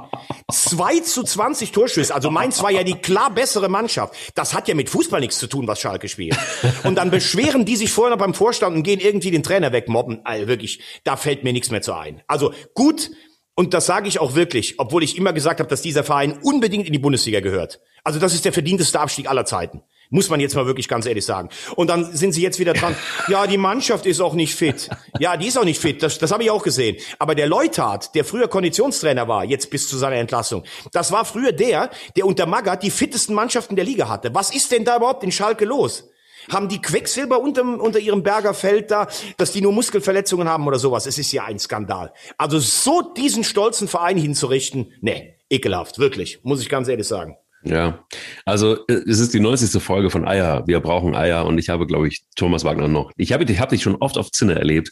[0.50, 2.16] 2 zu 20 Torschüsse.
[2.16, 4.16] Also Mainz war ja die klar bessere Mannschaft.
[4.34, 6.38] Das hat ja mit Fußball nichts zu tun, was Schalke spielt.
[6.86, 10.22] Und dann beschweren die sich vorher noch beim Vorstand und gehen irgendwie den Trainer wegmobben.
[10.24, 12.22] Also wirklich, da fällt mir nichts mehr zu ein.
[12.28, 13.12] Also gut,
[13.58, 16.86] und das sage ich auch wirklich, obwohl ich immer gesagt habe, dass dieser Verein unbedingt
[16.86, 17.82] in die Bundesliga gehört.
[18.04, 19.82] Also das ist der verdienteste Abstieg aller Zeiten.
[20.12, 21.50] Muss man jetzt mal wirklich ganz ehrlich sagen.
[21.76, 22.96] Und dann sind sie jetzt wieder dran.
[23.30, 24.90] Ja, die Mannschaft ist auch nicht fit.
[25.20, 26.04] Ja, die ist auch nicht fit.
[26.04, 26.98] Das, das habe ich auch gesehen.
[27.18, 31.52] Aber der Leuthard, der früher Konditionstrainer war, jetzt bis zu seiner Entlassung, das war früher
[31.52, 34.36] der, der unter Magath die fittesten Mannschaften der Liga hatte.
[34.36, 36.08] Was ist denn da überhaupt in Schalke los?
[36.52, 39.08] Haben die Quecksilber unter, unter ihrem Bergerfeld da,
[39.38, 41.06] dass die nur Muskelverletzungen haben oder sowas?
[41.06, 42.14] Es ist ja ein Skandal.
[42.38, 47.38] Also so diesen stolzen Verein hinzurichten, nee, ekelhaft, wirklich, muss ich ganz ehrlich sagen.
[47.64, 48.06] Ja,
[48.46, 49.82] also äh, es ist die 90.
[49.82, 50.64] Folge von Eier.
[50.68, 53.12] Wir brauchen Eier und ich habe, glaube ich, Thomas Wagner noch.
[53.18, 54.92] Ich habe ich hab dich schon oft auf Zinne erlebt,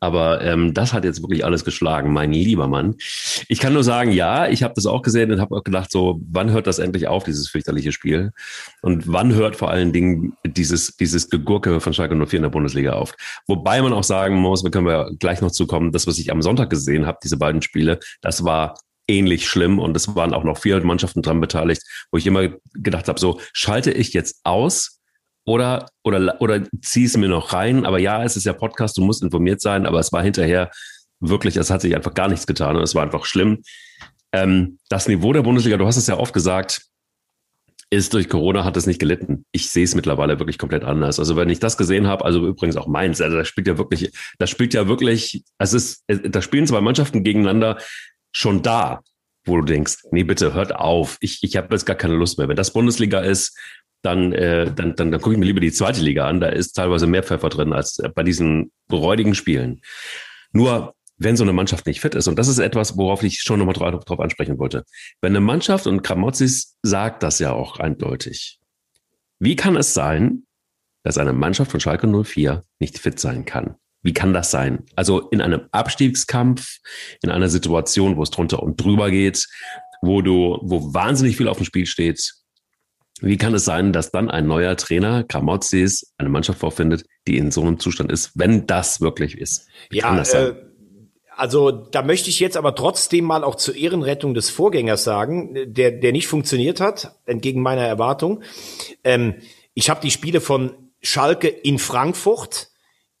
[0.00, 2.96] aber ähm, das hat jetzt wirklich alles geschlagen, mein lieber Mann.
[3.48, 6.20] Ich kann nur sagen, ja, ich habe das auch gesehen und habe auch gedacht, so,
[6.30, 8.32] wann hört das endlich auf, dieses fürchterliche Spiel?
[8.82, 12.92] Und wann hört vor allen Dingen dieses, dieses Gegurke von Schalke 04 in der Bundesliga
[12.92, 13.14] auf?
[13.46, 16.42] Wobei man auch sagen muss, wir können wir gleich noch zukommen, das, was ich am
[16.42, 18.74] Sonntag gesehen habe, diese beiden Spiele, das war
[19.08, 21.82] ähnlich schlimm und es waren auch noch vier Mannschaften dran beteiligt,
[22.12, 24.97] wo ich immer gedacht habe, so schalte ich jetzt aus
[25.48, 27.86] oder oder oder zieh es mir noch rein.
[27.86, 30.70] Aber ja, es ist ja Podcast, du musst informiert sein, aber es war hinterher
[31.20, 33.62] wirklich, es hat sich einfach gar nichts getan und es war einfach schlimm.
[34.32, 36.82] Ähm, das Niveau der Bundesliga, du hast es ja oft gesagt,
[37.90, 39.46] ist durch Corona hat es nicht gelitten.
[39.50, 41.18] Ich sehe es mittlerweile wirklich komplett anders.
[41.18, 44.12] Also wenn ich das gesehen habe, also übrigens auch Mainz, also das spielt ja wirklich,
[44.38, 47.78] das spielt ja wirklich, es ist, da spielen zwei Mannschaften gegeneinander,
[48.30, 49.00] schon da,
[49.46, 52.48] wo du denkst, nee, bitte hört auf, ich, ich habe jetzt gar keine Lust mehr.
[52.48, 53.56] Wenn das Bundesliga ist,
[54.02, 56.40] dann, äh, dann, dann, dann gucke ich mir lieber die zweite Liga an.
[56.40, 59.80] Da ist teilweise mehr Pfeffer drin als bei diesen räudigen Spielen.
[60.52, 63.58] Nur, wenn so eine Mannschaft nicht fit ist, und das ist etwas, worauf ich schon
[63.58, 64.84] nochmal drauf, drauf ansprechen wollte.
[65.20, 68.60] Wenn eine Mannschaft, und Kramotzis sagt das ja auch eindeutig,
[69.40, 70.44] wie kann es sein,
[71.02, 73.76] dass eine Mannschaft von Schalke 04 nicht fit sein kann?
[74.02, 74.84] Wie kann das sein?
[74.94, 76.78] Also in einem Abstiegskampf,
[77.22, 79.44] in einer Situation, wo es drunter und drüber geht,
[80.02, 82.34] wo du, wo wahnsinnig viel auf dem Spiel steht.
[83.20, 87.50] Wie kann es sein, dass dann ein neuer Trainer, Kramotzis, eine Mannschaft vorfindet, die in
[87.50, 89.66] so einem Zustand ist, wenn das wirklich ist?
[89.90, 90.54] Wie ja, äh,
[91.36, 95.92] also da möchte ich jetzt aber trotzdem mal auch zur Ehrenrettung des Vorgängers sagen, der,
[95.92, 98.42] der nicht funktioniert hat, entgegen meiner Erwartung.
[99.04, 99.36] Ähm,
[99.74, 102.70] ich habe die Spiele von Schalke in Frankfurt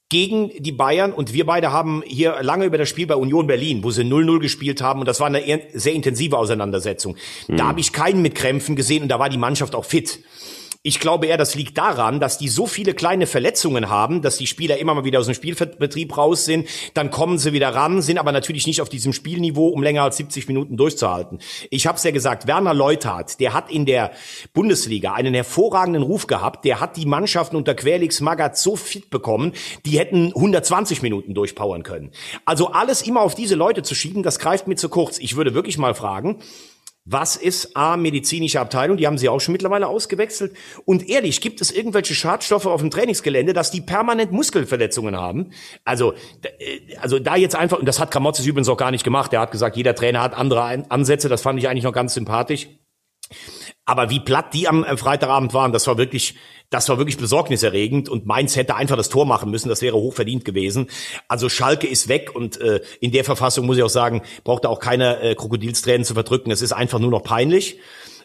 [0.08, 3.84] gegen die Bayern und wir beide haben hier lange über das Spiel bei Union Berlin,
[3.84, 5.42] wo sie 0-0 gespielt haben und das war eine
[5.74, 7.16] sehr intensive Auseinandersetzung.
[7.46, 7.56] Mhm.
[7.56, 7.68] Da hm.
[7.68, 10.20] habe ich keinen mit Krämpfen gesehen und da war die Mannschaft auch fit.
[10.84, 14.46] Ich glaube eher, das liegt daran, dass die so viele kleine Verletzungen haben, dass die
[14.46, 18.16] Spieler immer mal wieder aus dem Spielbetrieb raus sind, dann kommen sie wieder ran, sind
[18.16, 21.40] aber natürlich nicht auf diesem Spielniveau, um länger als 70 Minuten durchzuhalten.
[21.70, 24.12] Ich habe es ja gesagt, Werner Leuthardt, der hat in der
[24.52, 29.54] Bundesliga einen hervorragenden Ruf gehabt, der hat die Mannschaften unter Querlix Magath so fit bekommen,
[29.84, 32.12] die hätten 120 Minuten durchpowern können.
[32.44, 35.18] Also alles immer auf diese Leute zu schieben, das greift mir zu kurz.
[35.18, 36.38] Ich würde wirklich mal fragen,
[37.10, 38.98] Was ist A, medizinische Abteilung?
[38.98, 40.54] Die haben sie auch schon mittlerweile ausgewechselt.
[40.84, 45.52] Und ehrlich, gibt es irgendwelche Schadstoffe auf dem Trainingsgelände, dass die permanent Muskelverletzungen haben?
[45.86, 49.32] Also, äh, also da jetzt einfach, und das hat Kramotzes übrigens auch gar nicht gemacht.
[49.32, 51.30] Er hat gesagt, jeder Trainer hat andere Ansätze.
[51.30, 52.68] Das fand ich eigentlich noch ganz sympathisch.
[53.86, 56.34] Aber wie platt die am Freitagabend waren, das war wirklich,
[56.70, 60.44] das war wirklich besorgniserregend und Mainz hätte einfach das Tor machen müssen, das wäre hochverdient
[60.44, 60.88] gewesen.
[61.26, 64.70] Also Schalke ist weg und äh, in der Verfassung muss ich auch sagen, braucht er
[64.70, 66.50] auch keine äh, Krokodilstränen zu verdrücken.
[66.50, 67.78] Es ist einfach nur noch peinlich.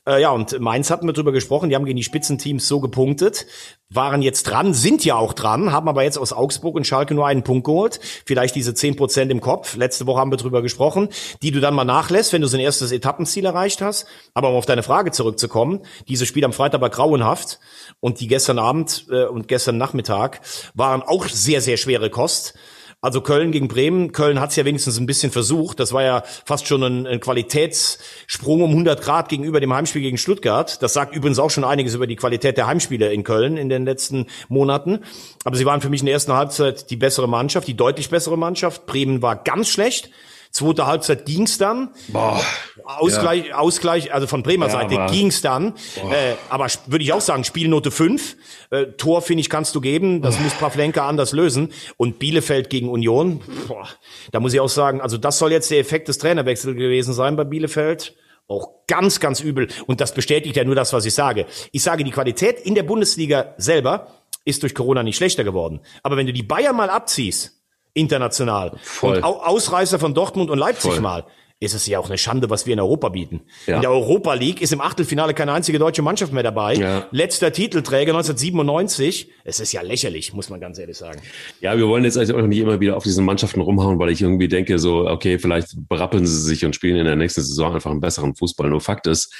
[0.05, 3.45] Äh, ja, und Mainz hatten wir drüber gesprochen, die haben gegen die Spitzenteams so gepunktet,
[3.89, 7.25] waren jetzt dran, sind ja auch dran, haben aber jetzt aus Augsburg und Schalke nur
[7.25, 7.99] einen Punkt geholt.
[8.25, 9.75] Vielleicht diese zehn Prozent im Kopf.
[9.75, 11.07] Letzte Woche haben wir drüber gesprochen,
[11.41, 14.05] die du dann mal nachlässt, wenn du so ein erstes Etappenziel erreicht hast.
[14.33, 17.59] Aber um auf deine Frage zurückzukommen, dieses Spiel am Freitag war grauenhaft
[18.01, 20.41] und die gestern Abend äh, und gestern Nachmittag
[20.73, 22.55] waren auch sehr, sehr schwere Kost.
[23.03, 24.13] Also Köln gegen Bremen.
[24.13, 25.81] Köln hat es ja wenigstens ein bisschen versucht.
[25.81, 30.17] Das war ja fast schon ein, ein, Qualitätssprung um 100 Grad gegenüber dem Heimspiel gegen
[30.17, 30.81] Stuttgart.
[30.81, 33.83] Das sagt übrigens auch schon einiges über die Qualität der Heimspiele in Köln in den
[33.83, 34.99] letzten Monaten.
[35.43, 38.37] Aber sie waren für mich in der ersten Halbzeit die bessere Mannschaft, die deutlich bessere
[38.37, 38.85] Mannschaft.
[38.85, 40.09] Bremen war ganz schlecht.
[40.53, 41.89] Zweite Halbzeit ging's dann.
[42.09, 42.39] Boah,
[42.85, 43.57] Ausgleich, ja.
[43.57, 45.73] Ausgleich, also von Bremer ja, Seite aber, ging's dann.
[45.95, 48.37] Äh, aber würde ich auch sagen, Spielnote 5.
[48.69, 50.21] Äh, Tor, finde ich, kannst du geben.
[50.21, 50.43] Das oh.
[50.43, 51.73] muss Pavlenka anders lösen.
[51.97, 53.87] Und Bielefeld gegen Union, boah,
[54.31, 57.35] da muss ich auch sagen, also das soll jetzt der Effekt des Trainerwechsels gewesen sein
[57.35, 58.15] bei Bielefeld.
[58.47, 59.69] Auch ganz, ganz übel.
[59.87, 61.47] Und das bestätigt ja nur das, was ich sage.
[61.71, 64.07] Ich sage, die Qualität in der Bundesliga selber
[64.45, 65.79] ist durch Corona nicht schlechter geworden.
[66.03, 67.62] Aber wenn du die Bayern mal abziehst,
[67.93, 68.77] international.
[68.81, 69.17] Voll.
[69.17, 71.01] Und Ausreißer von Dortmund und Leipzig Voll.
[71.01, 71.25] mal
[71.63, 73.41] ist es ja auch eine Schande, was wir in Europa bieten.
[73.67, 73.75] Ja.
[73.75, 76.75] In der Europa League ist im Achtelfinale keine einzige deutsche Mannschaft mehr dabei.
[76.75, 77.07] Ja.
[77.11, 79.31] Letzter Titelträger 1997.
[79.45, 81.21] Es ist ja lächerlich, muss man ganz ehrlich sagen.
[81.61, 84.21] Ja, wir wollen jetzt also auch nicht immer wieder auf diesen Mannschaften rumhauen, weil ich
[84.21, 87.91] irgendwie denke, so, okay, vielleicht berappeln sie sich und spielen in der nächsten Saison einfach
[87.91, 88.69] einen besseren Fußball.
[88.69, 89.33] Nur Fakt ist,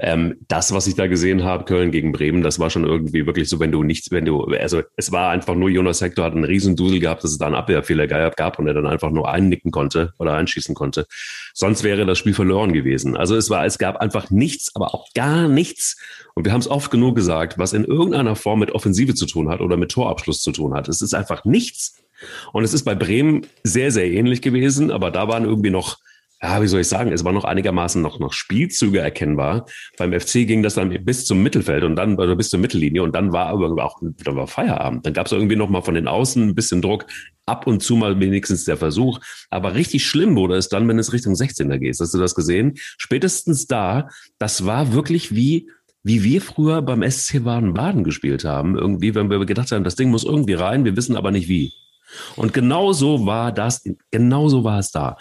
[0.00, 3.48] ähm, das, was ich da gesehen habe, Köln gegen Bremen, das war schon irgendwie wirklich
[3.48, 6.44] so, wenn du nichts, wenn du, also es war einfach nur, Jonas Hector hat einen
[6.44, 9.72] riesen Dusel gehabt, dass es da einen Abwehrfehler gab und er dann einfach nur einnicken
[9.72, 11.06] konnte oder einschießen konnte.
[11.52, 13.16] Sonst wäre das Spiel verloren gewesen.
[13.16, 16.00] Also es war, es gab einfach nichts, aber auch gar nichts.
[16.34, 19.48] Und wir haben es oft genug gesagt, was in irgendeiner Form mit Offensive zu tun
[19.48, 20.88] hat oder mit Torabschluss zu tun hat.
[20.88, 21.96] Es ist einfach nichts.
[22.52, 25.98] Und es ist bei Bremen sehr, sehr ähnlich gewesen, aber da waren irgendwie noch
[26.40, 29.66] ja, wie soll ich sagen, es war noch einigermaßen noch, noch Spielzüge erkennbar.
[29.96, 33.14] Beim FC ging das dann bis zum Mittelfeld und dann also bis zur Mittellinie und
[33.14, 35.04] dann war aber auch dann war Feierabend.
[35.04, 37.06] Dann gab es irgendwie noch mal von den Außen ein bisschen Druck,
[37.46, 39.18] ab und zu mal wenigstens der Versuch.
[39.50, 41.98] Aber richtig schlimm wurde es dann, wenn es Richtung 16er geht.
[41.98, 42.74] Hast du das gesehen?
[42.76, 44.08] Spätestens da,
[44.38, 45.70] das war wirklich wie
[46.04, 48.78] wie wir früher beim SC Baden-Baden gespielt haben.
[48.78, 51.72] Irgendwie, wenn wir gedacht haben, das Ding muss irgendwie rein, wir wissen aber nicht wie.
[52.36, 55.16] Und genauso war das, genauso war es da.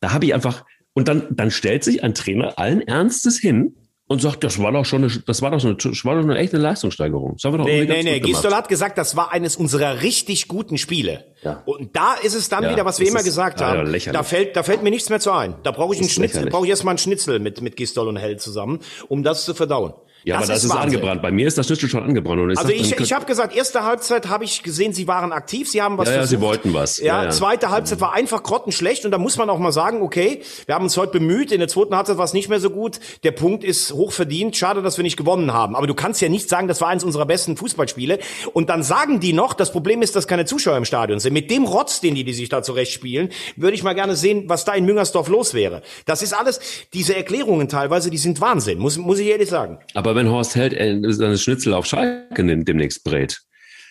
[0.00, 3.76] Da habe ich einfach, und dann, dann stellt sich ein Trainer allen Ernstes hin
[4.10, 6.24] und sagt, das war doch schon eine, das war doch, so eine, das war doch
[6.24, 7.34] eine echte Leistungssteigerung.
[7.34, 8.18] Das haben wir doch nee, nee, nee.
[8.18, 11.26] Gistol hat gesagt, das war eines unserer richtig guten Spiele.
[11.44, 11.62] Ja.
[11.64, 13.94] Und da ist es dann ja, wieder, was wir immer ist, gesagt haben.
[13.94, 15.54] Ja, da fällt, da fällt mir nichts mehr zu ein.
[15.62, 18.36] Da brauche ich einen Schnitzel, brauche ich erstmal einen Schnitzel mit, mit Gistol und Hell
[18.36, 19.92] zusammen, um das zu verdauen.
[20.24, 21.22] Ja, das aber das ist, ist angebrannt.
[21.22, 22.40] Bei mir ist das Schnitzel schon angebrannt.
[22.40, 25.68] Und ich also ich, ich habe gesagt, erste Halbzeit habe ich gesehen, sie waren aktiv,
[25.70, 26.32] sie haben was ja, versucht.
[26.32, 26.98] Ja, sie wollten was.
[26.98, 30.42] Ja, ja, zweite Halbzeit war einfach grottenschlecht und da muss man auch mal sagen, okay,
[30.66, 33.00] wir haben uns heute bemüht, in der zweiten Halbzeit war es nicht mehr so gut.
[33.22, 34.56] Der Punkt ist hoch verdient.
[34.56, 35.74] Schade, dass wir nicht gewonnen haben.
[35.74, 38.18] Aber du kannst ja nicht sagen, das war eines unserer besten Fußballspiele.
[38.52, 41.32] Und dann sagen die noch, das Problem ist, dass keine Zuschauer im Stadion sind.
[41.32, 44.44] Mit dem Rotz, den die, die sich da zurecht spielen, würde ich mal gerne sehen,
[44.48, 45.82] was da in Müngersdorf los wäre.
[46.06, 46.60] Das ist alles,
[46.92, 49.78] diese Erklärungen teilweise, die sind Wahnsinn, muss, muss ich ehrlich sagen.
[49.94, 50.74] Aber wenn Horst Held
[51.14, 53.40] seine Schnitzel auf Schalke demnächst brät,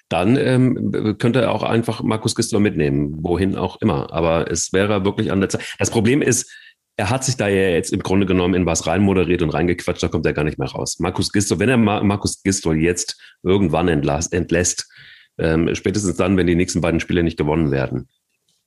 [0.09, 4.11] dann ähm, könnte er auch einfach Markus Gisdol mitnehmen, wohin auch immer.
[4.11, 5.76] Aber es wäre wirklich an der Zeit.
[5.78, 6.51] Das Problem ist,
[6.97, 10.09] er hat sich da ja jetzt im Grunde genommen in was reinmoderiert und reingequatscht, da
[10.09, 10.97] kommt er gar nicht mehr raus.
[10.99, 14.89] Markus Gistol, wenn er Markus Gistol jetzt irgendwann entlässt, entlässt
[15.38, 18.09] ähm, spätestens dann, wenn die nächsten beiden Spiele nicht gewonnen werden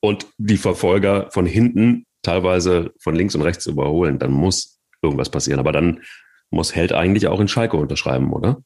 [0.00, 5.60] und die Verfolger von hinten teilweise von links und rechts überholen, dann muss irgendwas passieren.
[5.60, 6.00] Aber dann
[6.52, 8.62] muss Held eigentlich auch in Schalke unterschreiben, oder?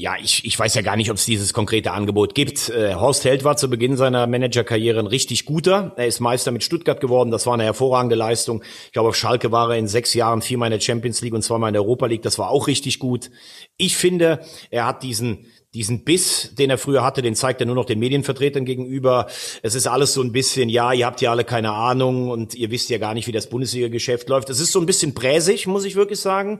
[0.00, 2.68] Ja, ich, ich weiß ja gar nicht, ob es dieses konkrete Angebot gibt.
[2.68, 5.92] Äh, Horst Held war zu Beginn seiner Managerkarriere ein richtig guter.
[5.96, 7.32] Er ist Meister mit Stuttgart geworden.
[7.32, 8.62] Das war eine hervorragende Leistung.
[8.86, 11.42] Ich glaube, auf Schalke war er in sechs Jahren viermal in der Champions League und
[11.42, 12.22] zweimal in der Europa League.
[12.22, 13.32] Das war auch richtig gut.
[13.76, 14.38] Ich finde,
[14.70, 15.46] er hat diesen,
[15.78, 19.28] diesen Biss, den er früher hatte, den zeigt er nur noch den Medienvertretern gegenüber.
[19.62, 22.72] Es ist alles so ein bisschen, ja, ihr habt ja alle keine Ahnung und ihr
[22.72, 24.50] wisst ja gar nicht, wie das Bundesliga-Geschäft läuft.
[24.50, 26.58] Es ist so ein bisschen präsig, muss ich wirklich sagen.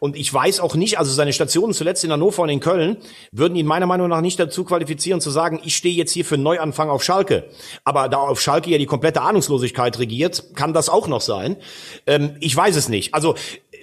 [0.00, 2.96] Und ich weiß auch nicht, also seine Stationen zuletzt in Hannover und in Köln
[3.30, 6.34] würden ihn meiner Meinung nach nicht dazu qualifizieren zu sagen, ich stehe jetzt hier für
[6.34, 7.44] einen Neuanfang auf Schalke.
[7.84, 11.56] Aber da auf Schalke ja die komplette Ahnungslosigkeit regiert, kann das auch noch sein.
[12.04, 13.14] Ähm, ich weiß es nicht.
[13.14, 13.36] Also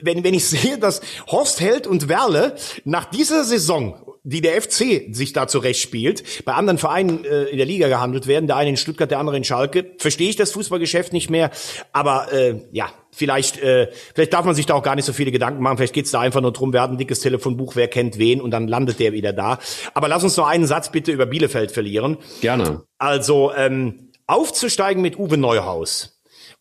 [0.04, 5.14] wenn, wenn ich sehe, dass Horst Held und Werle nach dieser Saison die der FC
[5.14, 8.70] sich da zurecht spielt, bei anderen Vereinen äh, in der Liga gehandelt werden, der eine
[8.70, 11.52] in Stuttgart, der andere in Schalke, verstehe ich das Fußballgeschäft nicht mehr.
[11.92, 15.32] Aber äh, ja, vielleicht, äh, vielleicht darf man sich da auch gar nicht so viele
[15.32, 15.76] Gedanken machen.
[15.76, 18.52] Vielleicht geht's da einfach nur drum, wer hat ein dickes Telefonbuch, wer kennt wen und
[18.52, 19.60] dann landet der wieder da.
[19.94, 22.18] Aber lass uns noch einen Satz bitte über Bielefeld verlieren.
[22.40, 22.84] Gerne.
[22.98, 26.13] Also ähm, aufzusteigen mit Uwe Neuhaus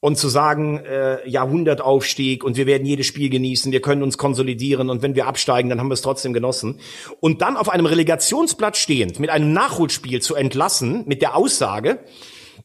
[0.03, 4.91] und zu sagen, äh, Jahrhundertaufstieg und wir werden jedes Spiel genießen, wir können uns konsolidieren
[4.91, 6.81] und wenn wir absteigen, dann haben wir es trotzdem genossen.
[7.21, 12.01] Und dann auf einem Relegationsplatz stehend mit einem Nachholspiel zu entlassen, mit der Aussage,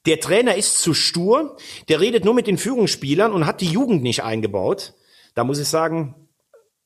[0.08, 1.58] der Trainer ist zu stur,
[1.90, 4.96] der redet nur mit den Führungsspielern und hat die Jugend nicht eingebaut.
[5.36, 6.16] Da muss ich sagen,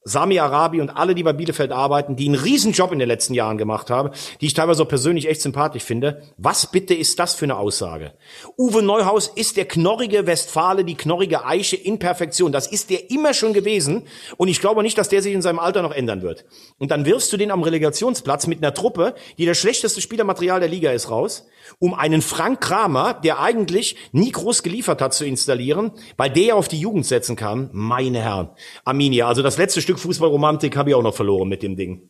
[0.04, 3.36] Sami Arabi und alle, die bei Bielefeld arbeiten, die einen riesen Job in den letzten
[3.36, 4.10] Jahren gemacht haben,
[4.42, 6.24] die ich teilweise auch persönlich echt sympathisch finde.
[6.38, 8.14] Was bitte ist das für eine Aussage?
[8.58, 12.52] Uwe Neuhaus ist der knorrige Westfale, die knorrige Eiche in Perfektion.
[12.52, 14.08] Das ist der immer schon gewesen.
[14.38, 16.46] Und ich glaube nicht, dass der sich in seinem Alter noch ändern wird.
[16.80, 20.70] Und dann wirfst du den am Relegationsplatz mit einer Truppe, die das schlechteste Spielermaterial der
[20.70, 21.46] Liga ist, raus,
[21.80, 26.56] um einen Frank Kramer, der eigentlich nie groß geliefert hat, zu installieren, weil der ja
[26.56, 27.70] auf die Jugend setzen kann.
[27.72, 28.50] Meine Herren.
[28.84, 32.10] Arminia, also das letzte Stück Stück Fußballromantik habe ich auch noch verloren mit dem Ding.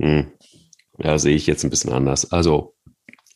[0.00, 0.32] Hm.
[0.98, 2.32] Ja, sehe ich jetzt ein bisschen anders.
[2.32, 2.74] Also,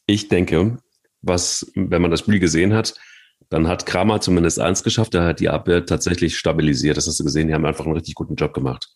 [0.05, 0.79] ich denke,
[1.21, 2.95] was, wenn man das Spiel gesehen hat,
[3.51, 6.97] dann hat Kramer zumindest eins geschafft, er hat die Abwehr tatsächlich stabilisiert.
[6.97, 8.89] Das hast du gesehen, die haben einfach einen richtig guten Job gemacht.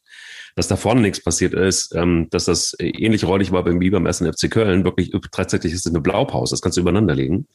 [0.56, 4.26] Dass da vorne nichts passiert ist, ähm, dass das ähnlich räudig war wie beim ersten
[4.26, 7.46] FC Köln, wirklich tatsächlich ist es eine Blaupause, das kannst du übereinander legen.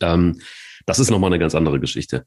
[0.00, 0.40] Ähm,
[0.86, 2.24] das ist nochmal eine ganz andere Geschichte.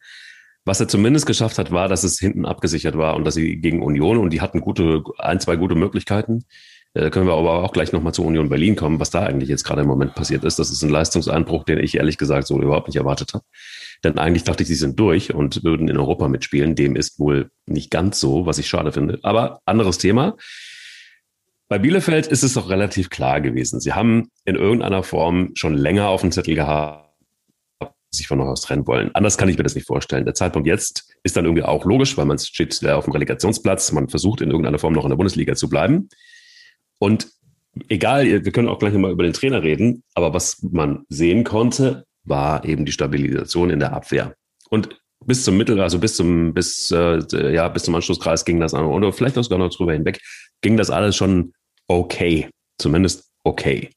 [0.66, 3.82] Was er zumindest geschafft hat, war, dass es hinten abgesichert war und dass sie gegen
[3.82, 6.46] Union und die hatten gute, ein, zwei gute Möglichkeiten.
[6.94, 9.50] Da äh, können wir aber auch gleich nochmal zu Union Berlin kommen, was da eigentlich
[9.50, 10.60] jetzt gerade im Moment passiert ist.
[10.60, 13.44] Das ist ein Leistungseinbruch, den ich ehrlich gesagt so überhaupt nicht erwartet habe.
[14.04, 16.76] Denn eigentlich dachte ich, sie sind durch und würden in Europa mitspielen.
[16.76, 19.20] Dem ist wohl nicht ganz so, was ich schade finde.
[19.24, 20.36] Aber anderes Thema.
[21.68, 23.80] Bei Bielefeld ist es doch relativ klar gewesen.
[23.80, 27.13] Sie haben in irgendeiner Form schon länger auf dem Zettel gehabt,
[28.16, 29.12] sich von Neuhaus trennen wollen.
[29.14, 30.26] Anders kann ich mir das nicht vorstellen.
[30.26, 34.10] Der Zeitpunkt jetzt ist dann irgendwie auch logisch, weil man steht auf dem Relegationsplatz, man
[34.10, 36.10] versucht in irgendeiner Form noch in der Bundesliga zu bleiben.
[37.00, 37.28] Und
[37.90, 42.06] egal, wir können auch gleich nochmal über den Trainer reden, aber was man sehen konnte,
[42.24, 44.36] war eben die Stabilisation in der Abwehr.
[44.70, 44.90] Und
[45.26, 47.20] bis zum Mittel, also bis zum, bis, äh,
[47.54, 50.20] ja, bis zum Anschlusskreis ging das an, oder vielleicht auch sogar noch drüber hinweg,
[50.62, 51.54] ging das alles schon
[51.88, 52.50] okay.
[52.78, 53.90] Zumindest okay.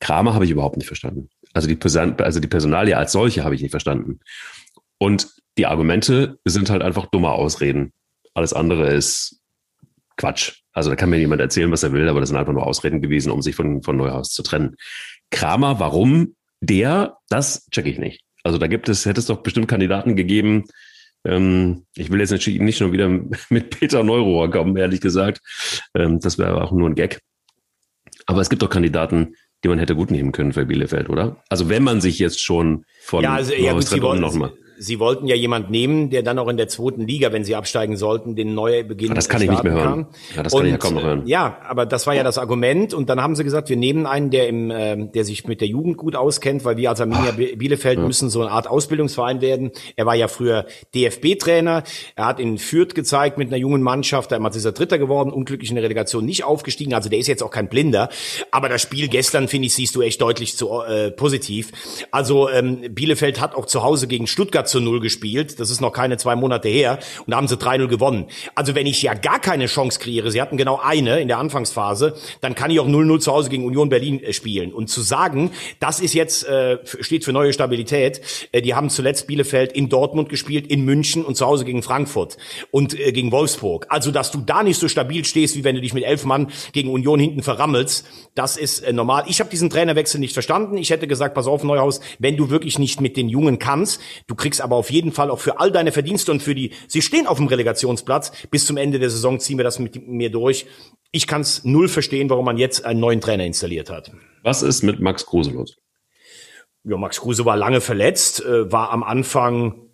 [0.00, 1.28] Kramer habe ich überhaupt nicht verstanden.
[1.52, 4.20] Also die, also die Personalie als solche habe ich nicht verstanden.
[4.98, 5.28] Und
[5.58, 7.92] die Argumente sind halt einfach dumme Ausreden.
[8.34, 9.40] Alles andere ist
[10.16, 10.60] Quatsch.
[10.72, 13.02] Also da kann mir niemand erzählen, was er will, aber das sind einfach nur Ausreden
[13.02, 14.76] gewesen, um sich von, von Neuhaus zu trennen.
[15.30, 18.22] Kramer, warum der, das check ich nicht.
[18.44, 20.64] Also da gibt es, hätte es doch bestimmt Kandidaten gegeben.
[21.24, 23.08] Ähm, ich will jetzt nicht, nicht schon wieder
[23.48, 25.40] mit Peter Neurohr kommen, ehrlich gesagt.
[25.94, 27.20] Ähm, das wäre auch nur ein Gag.
[28.26, 31.42] Aber es gibt doch Kandidaten, die man hätte gut nehmen können für Bielefeld, oder?
[31.48, 34.52] Also wenn man sich jetzt schon von ja, also, ja, gut, sie wollen, noch mal.
[34.82, 37.98] Sie wollten ja jemand nehmen, der dann auch in der zweiten Liga, wenn sie absteigen
[37.98, 39.14] sollten, den neue Beginn.
[39.14, 40.06] Das kann ich nicht mehr hören.
[40.34, 41.22] Ja, das kann und, ich ja kaum noch hören.
[41.26, 42.94] Ja, aber das war ja das Argument.
[42.94, 45.68] Und dann haben sie gesagt, wir nehmen einen, der im, äh, der sich mit der
[45.68, 48.06] Jugend gut auskennt, weil wir als Arminia Bielefeld ja.
[48.06, 49.70] müssen so eine Art Ausbildungsverein werden.
[49.96, 50.64] Er war ja früher
[50.94, 51.82] DFB-Trainer.
[52.16, 54.32] Er hat in Fürth gezeigt mit einer jungen Mannschaft.
[54.32, 56.94] Damals ist er Dritter geworden, unglücklich in der Relegation nicht aufgestiegen.
[56.94, 58.08] Also der ist jetzt auch kein Blinder.
[58.50, 61.70] Aber das Spiel gestern, finde ich, siehst du echt deutlich zu äh, positiv.
[62.12, 65.60] Also ähm, Bielefeld hat auch zu Hause gegen Stuttgart zu Null gespielt.
[65.60, 66.98] Das ist noch keine zwei Monate her.
[67.20, 68.26] Und da haben sie 3-0 gewonnen.
[68.54, 72.14] Also wenn ich ja gar keine Chance kreiere, sie hatten genau eine in der Anfangsphase,
[72.40, 74.72] dann kann ich auch 0-0 zu Hause gegen Union Berlin äh, spielen.
[74.72, 78.20] Und zu sagen, das ist jetzt, äh, steht für neue Stabilität.
[78.52, 82.36] Äh, die haben zuletzt Bielefeld in Dortmund gespielt, in München und zu Hause gegen Frankfurt
[82.70, 83.86] und gegen Wolfsburg.
[83.88, 86.50] Also, dass du da nicht so stabil stehst, wie wenn du dich mit elf Mann
[86.72, 89.24] gegen Union hinten verrammelst, das ist normal.
[89.26, 90.76] Ich habe diesen Trainerwechsel nicht verstanden.
[90.76, 94.34] Ich hätte gesagt, pass auf, Neuhaus, wenn du wirklich nicht mit den Jungen kannst, du
[94.34, 97.26] kriegst aber auf jeden Fall auch für all deine Verdienste und für die, sie stehen
[97.26, 100.66] auf dem Relegationsplatz, bis zum Ende der Saison ziehen wir das mit mir durch.
[101.12, 104.12] Ich kann es null verstehen, warum man jetzt einen neuen Trainer installiert hat.
[104.42, 105.76] Was ist mit Max Kruse los?
[106.84, 109.90] Ja, Max Kruse war lange verletzt, äh, war am Anfang,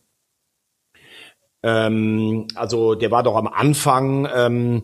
[1.63, 4.83] ähm, also der war doch am Anfang, ähm,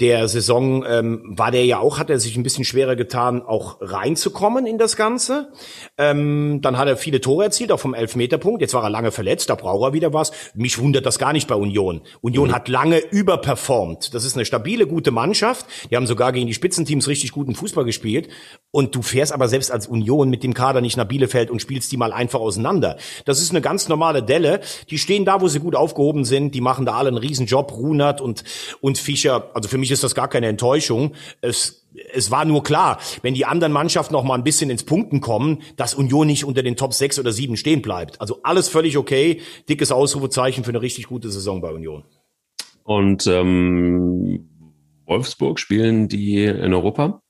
[0.00, 3.78] der Saison ähm, war der ja auch, hat er sich ein bisschen schwerer getan, auch
[3.80, 5.50] reinzukommen in das Ganze.
[5.96, 8.60] Ähm, dann hat er viele Tore erzielt, auch vom Elfmeterpunkt.
[8.60, 10.32] Jetzt war er lange verletzt, da braucht er wieder was.
[10.54, 12.02] Mich wundert das gar nicht bei Union.
[12.20, 12.54] Union mhm.
[12.54, 14.14] hat lange überperformt.
[14.14, 15.66] Das ist eine stabile, gute Mannschaft.
[15.90, 18.28] Die haben sogar gegen die Spitzenteams richtig guten Fußball gespielt.
[18.70, 21.90] Und du fährst aber selbst als Union mit dem Kader nicht nach Bielefeld und spielst
[21.90, 22.98] die mal einfach auseinander.
[23.24, 24.60] Das ist eine ganz normale Delle.
[24.90, 26.54] Die stehen da, wo sie gut aufgehoben sind.
[26.54, 27.72] Die machen da alle einen riesen Job.
[27.72, 28.44] Runert und,
[28.80, 29.50] und Fischer.
[29.54, 31.14] Also für mich ist das gar keine Enttäuschung.
[31.40, 35.20] Es es war nur klar, wenn die anderen Mannschaften noch mal ein bisschen ins Punkten
[35.20, 38.20] kommen, dass Union nicht unter den Top 6 oder 7 stehen bleibt.
[38.20, 39.40] Also alles völlig okay.
[39.68, 42.04] Dickes Ausrufezeichen für eine richtig gute Saison bei Union.
[42.84, 44.48] Und ähm,
[45.06, 47.22] Wolfsburg spielen die in Europa?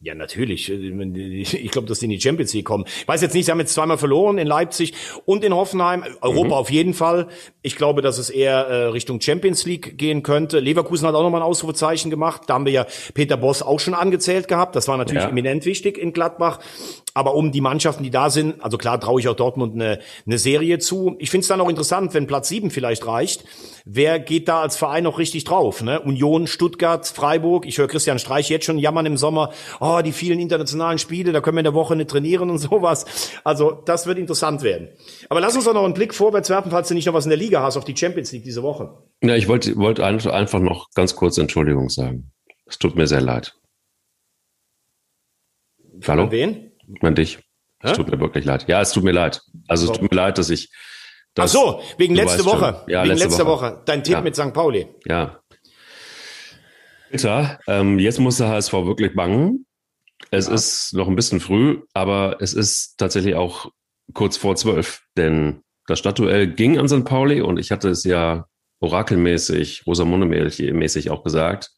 [0.00, 0.70] Ja, natürlich.
[0.70, 2.84] Ich glaube, dass die in die Champions League kommen.
[2.86, 4.94] Ich weiß jetzt nicht, sie haben jetzt zweimal verloren in Leipzig
[5.24, 6.04] und in Hoffenheim.
[6.20, 6.52] Europa mhm.
[6.52, 7.26] auf jeden Fall.
[7.62, 10.60] Ich glaube, dass es eher äh, Richtung Champions League gehen könnte.
[10.60, 12.42] Leverkusen hat auch nochmal ein Ausrufezeichen gemacht.
[12.46, 14.76] Da haben wir ja Peter Boss auch schon angezählt gehabt.
[14.76, 15.30] Das war natürlich ja.
[15.30, 16.60] eminent wichtig in Gladbach.
[17.18, 20.38] Aber um die Mannschaften, die da sind, also klar traue ich auch Dortmund eine, eine
[20.38, 21.16] Serie zu.
[21.18, 23.44] Ich finde es dann auch interessant, wenn Platz sieben vielleicht reicht.
[23.84, 25.82] Wer geht da als Verein noch richtig drauf?
[25.82, 26.00] Ne?
[26.00, 27.66] Union, Stuttgart, Freiburg.
[27.66, 29.50] Ich höre Christian Streich jetzt schon jammern im Sommer.
[29.80, 33.32] Oh, die vielen internationalen Spiele, da können wir in der Woche nicht trainieren und sowas.
[33.42, 34.90] Also das wird interessant werden.
[35.28, 37.30] Aber lass uns doch noch einen Blick vorwärts werfen, falls du nicht noch was in
[37.30, 38.94] der Liga hast, auf die Champions League diese Woche.
[39.24, 42.30] Ja, ich wollte wollte einfach noch ganz kurz Entschuldigung sagen.
[42.66, 43.56] Es tut mir sehr leid.
[46.06, 46.22] Hallo?
[46.22, 46.68] An wen?
[47.00, 47.38] An dich.
[47.80, 48.66] Es tut mir wirklich leid.
[48.68, 49.42] Ja, es tut mir leid.
[49.68, 49.92] Also so.
[49.92, 50.70] es tut mir leid, dass ich.
[51.34, 52.84] Dass, Ach so, wegen letzte Woche.
[52.88, 53.72] Ja, wegen letzte Woche.
[53.72, 53.82] Woche.
[53.84, 54.20] Dein Tipp ja.
[54.20, 54.52] mit St.
[54.52, 54.88] Pauli.
[55.06, 55.40] Ja.
[57.10, 57.60] Bitter.
[57.66, 59.66] Ähm, jetzt muss der HSV wirklich bangen.
[60.30, 60.54] Es ja.
[60.54, 63.70] ist noch ein bisschen früh, aber es ist tatsächlich auch
[64.14, 67.04] kurz vor zwölf, denn das Stadtduell ging an St.
[67.04, 68.46] Pauli und ich hatte es ja
[68.80, 71.70] orakelmäßig, Rosamunde-mäßig auch gesagt.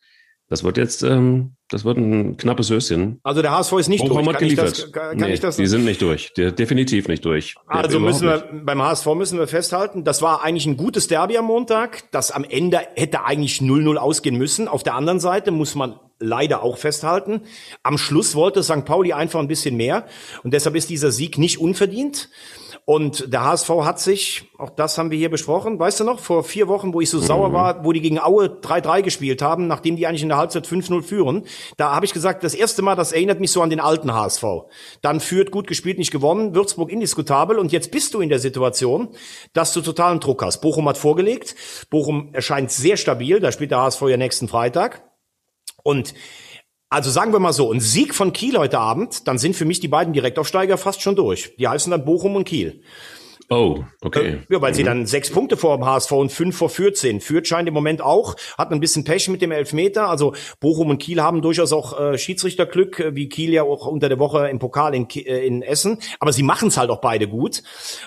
[0.50, 3.20] Das wird jetzt, ähm, das wird ein knappes Höschen.
[3.22, 4.36] Also der HSV ist nicht Bochum durch.
[4.36, 6.32] Kann ich das, kann nee, ich das die sind nicht durch.
[6.36, 7.54] Die, definitiv nicht durch.
[7.68, 8.66] Also müssen wir, nicht.
[8.66, 12.42] beim HSV müssen wir festhalten, das war eigentlich ein gutes Derby am Montag, das am
[12.42, 14.66] Ende hätte eigentlich 0-0 ausgehen müssen.
[14.66, 17.42] Auf der anderen Seite muss man leider auch festhalten.
[17.84, 18.84] Am Schluss wollte St.
[18.84, 20.04] Pauli einfach ein bisschen mehr
[20.42, 22.28] und deshalb ist dieser Sieg nicht unverdient.
[22.90, 26.42] Und der HSV hat sich, auch das haben wir hier besprochen, weißt du noch, vor
[26.42, 27.22] vier Wochen, wo ich so mhm.
[27.22, 30.66] sauer war, wo die gegen Aue 3-3 gespielt haben, nachdem die eigentlich in der Halbzeit
[30.66, 31.44] 5-0 führen,
[31.76, 34.42] da habe ich gesagt, das erste Mal, das erinnert mich so an den alten HSV.
[35.02, 39.10] Dann führt, gut gespielt, nicht gewonnen, Würzburg indiskutabel und jetzt bist du in der Situation,
[39.52, 40.60] dass du totalen Druck hast.
[40.60, 41.54] Bochum hat vorgelegt,
[41.90, 45.08] Bochum erscheint sehr stabil, da spielt der HSV ja nächsten Freitag.
[45.84, 46.12] Und
[46.90, 49.78] also sagen wir mal so, ein Sieg von Kiel heute Abend, dann sind für mich
[49.78, 51.54] die beiden Direktaufsteiger fast schon durch.
[51.56, 52.82] Die heißen dann Bochum und Kiel.
[53.52, 54.38] Oh, okay.
[54.48, 54.76] Äh, ja, weil mhm.
[54.76, 57.20] sie dann sechs Punkte vor dem HSV und fünf vor Fürth sind.
[57.20, 60.08] Fürth scheint im Moment auch, hat ein bisschen Pech mit dem Elfmeter.
[60.08, 64.08] Also Bochum und Kiel haben durchaus auch äh, Schiedsrichterglück, äh, wie Kiel ja auch unter
[64.08, 65.98] der Woche im Pokal in, äh, in Essen.
[66.20, 67.64] Aber sie machen es halt auch beide gut.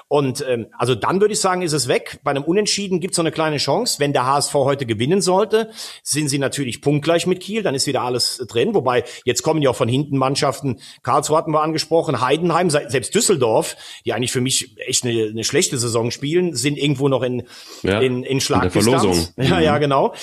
[0.08, 2.22] Und ähm, also dann würde ich sagen, ist es weg.
[2.24, 4.00] Bei einem Unentschieden gibt es noch eine kleine Chance.
[4.00, 5.72] Wenn der HSV heute gewinnen sollte,
[6.04, 7.64] sind sie natürlich punktgleich mit Kiel.
[7.64, 8.74] Dann ist wieder alles drin.
[8.74, 10.80] Wobei jetzt kommen ja auch von hinten Mannschaften.
[11.02, 13.76] Karlsruhe hatten wir angesprochen, Heidenheim, selbst Düsseldorf,
[14.06, 17.44] die eigentlich für mich echt eine eine schlechte Saison spielen, sind irgendwo noch in,
[17.82, 19.34] ja, in, in Schlagdistanz.
[19.36, 19.80] In ja, ja, mhm.
[19.80, 20.14] genau.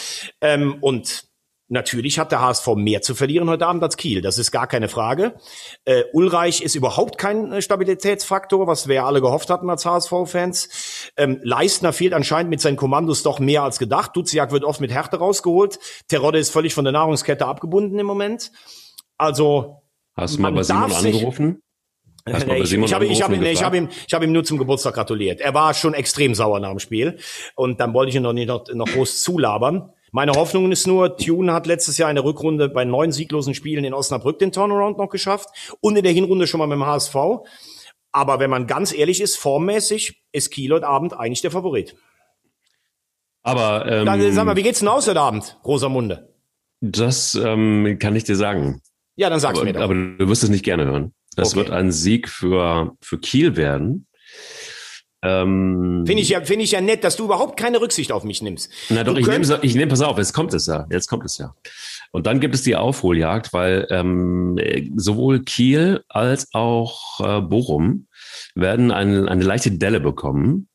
[0.40, 1.30] Ähm, und
[1.72, 4.22] Natürlich hat der HSV mehr zu verlieren heute Abend als Kiel.
[4.22, 5.36] Das ist gar keine Frage.
[5.84, 11.12] Äh, Ulreich ist überhaupt kein äh, Stabilitätsfaktor, was wir ja alle gehofft hatten als HSV-Fans.
[11.16, 14.16] Ähm, Leistner fehlt anscheinend mit seinen Kommandos doch mehr als gedacht.
[14.16, 15.78] Duziak wird oft mit Härte rausgeholt.
[16.08, 18.50] Terodde ist völlig von der Nahrungskette abgebunden im Moment.
[19.16, 19.84] Also.
[20.16, 21.62] Hast du mal bei Simon angerufen?
[22.46, 24.58] Nee, ich, ich habe ich hab, nee, ich hab ihm, ich hab ihm nur zum
[24.58, 25.40] Geburtstag gratuliert.
[25.40, 27.18] Er war schon extrem sauer nach dem Spiel.
[27.54, 29.90] Und dann wollte ich ihn noch nicht noch, noch groß zulabern.
[30.12, 33.84] Meine Hoffnung ist nur, Tune hat letztes Jahr in der Rückrunde bei neun sieglosen Spielen
[33.84, 35.48] in Osnabrück den Turnaround noch geschafft
[35.80, 37.14] und in der Hinrunde schon mal mit dem HSV.
[38.12, 41.96] Aber wenn man ganz ehrlich ist, formmäßig ist Kiel heute Abend eigentlich der Favorit.
[43.42, 46.34] Aber ähm, Dann, sag mal, wie geht's denn aus heute Abend, Rosamunde?
[46.80, 48.82] Das ähm, kann ich dir sagen.
[49.16, 49.82] Ja, dann sag's aber, mir doch.
[49.82, 51.12] Aber du wirst es nicht gerne hören.
[51.36, 51.58] Das okay.
[51.58, 54.06] wird ein Sieg für, für Kiel werden.
[55.22, 58.40] Ähm, finde ich ja, finde ich ja nett, dass du überhaupt keine Rücksicht auf mich
[58.40, 58.70] nimmst.
[58.88, 61.26] Na doch, du ich nehme, ich nehme, pass auf, jetzt kommt es ja, jetzt kommt
[61.26, 61.54] es ja.
[62.10, 64.58] Und dann gibt es die Aufholjagd, weil ähm,
[64.96, 68.06] sowohl Kiel als auch äh, Bochum
[68.54, 70.68] werden eine, eine leichte Delle bekommen.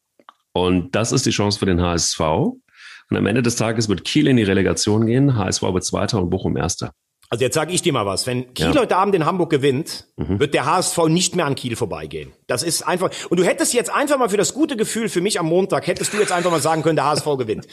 [0.54, 2.20] Und das ist die Chance für den HSV.
[2.20, 6.30] Und am Ende des Tages wird Kiel in die Relegation gehen, HSV wird Zweiter und
[6.30, 6.94] Bochum Erster.
[7.30, 8.28] Also jetzt sage ich dir mal was.
[8.28, 8.82] Wenn Kiel ja.
[8.82, 10.40] heute Abend in Hamburg gewinnt, mhm.
[10.40, 12.34] wird der HSV nicht mehr an Kiel vorbeigehen.
[12.48, 15.40] Das ist einfach, und du hättest jetzt einfach mal für das gute Gefühl für mich
[15.40, 17.68] am Montag, hättest du jetzt einfach mal sagen können, der HSV gewinnt.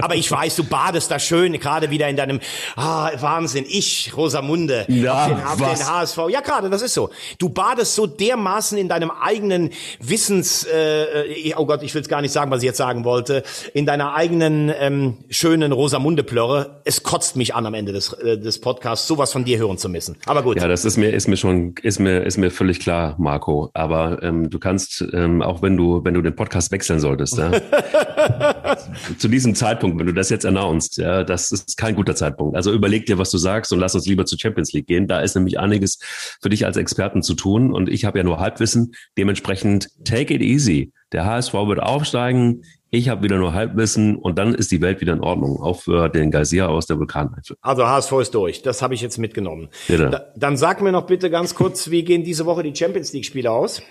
[0.00, 2.40] Aber ich weiß, du badest da schön, gerade wieder in deinem,
[2.74, 6.18] ah, Wahnsinn, ich, Rosamunde, Ja, auf, den, auf den HSV.
[6.30, 7.10] Ja, gerade, das ist so.
[7.38, 9.70] Du badest so dermaßen in deinem eigenen
[10.00, 13.44] Wissens, äh, oh Gott, ich will es gar nicht sagen, was ich jetzt sagen wollte,
[13.74, 16.80] in deiner eigenen ähm, schönen Rosamunde-Plörre.
[16.84, 19.88] Es kotzt mich an am Ende des, äh, des Podcasts, sowas von dir hören zu
[19.88, 20.16] müssen.
[20.26, 20.60] Aber gut.
[20.60, 23.70] Ja, das ist mir, ist mir schon, ist mir, ist mir völlig klar, Marco.
[23.72, 27.50] Aber ähm, du kannst, ähm, auch wenn du, wenn du den Podcast wechseln solltest, ja,
[29.18, 32.56] zu diesem Zeitpunkt, wenn du das jetzt announced, ja, das ist kein guter Zeitpunkt.
[32.56, 35.06] Also überleg dir, was du sagst und lass uns lieber zur Champions League gehen.
[35.08, 35.98] Da ist nämlich einiges
[36.40, 37.72] für dich als Experten zu tun.
[37.72, 38.92] Und ich habe ja nur Halbwissen.
[39.18, 40.92] Dementsprechend take it easy.
[41.12, 42.62] Der HSV wird aufsteigen.
[42.90, 45.60] Ich habe wieder nur Halbwissen und dann ist die Welt wieder in Ordnung.
[45.60, 47.56] Auch für den Geysir aus der Vulkaneifel.
[47.60, 48.62] Also HSV ist durch.
[48.62, 49.68] Das habe ich jetzt mitgenommen.
[49.88, 53.24] Da, dann sag mir noch bitte ganz kurz, wie gehen diese Woche die Champions League
[53.24, 53.82] Spiele aus?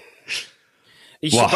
[1.21, 1.51] Ich, Boah.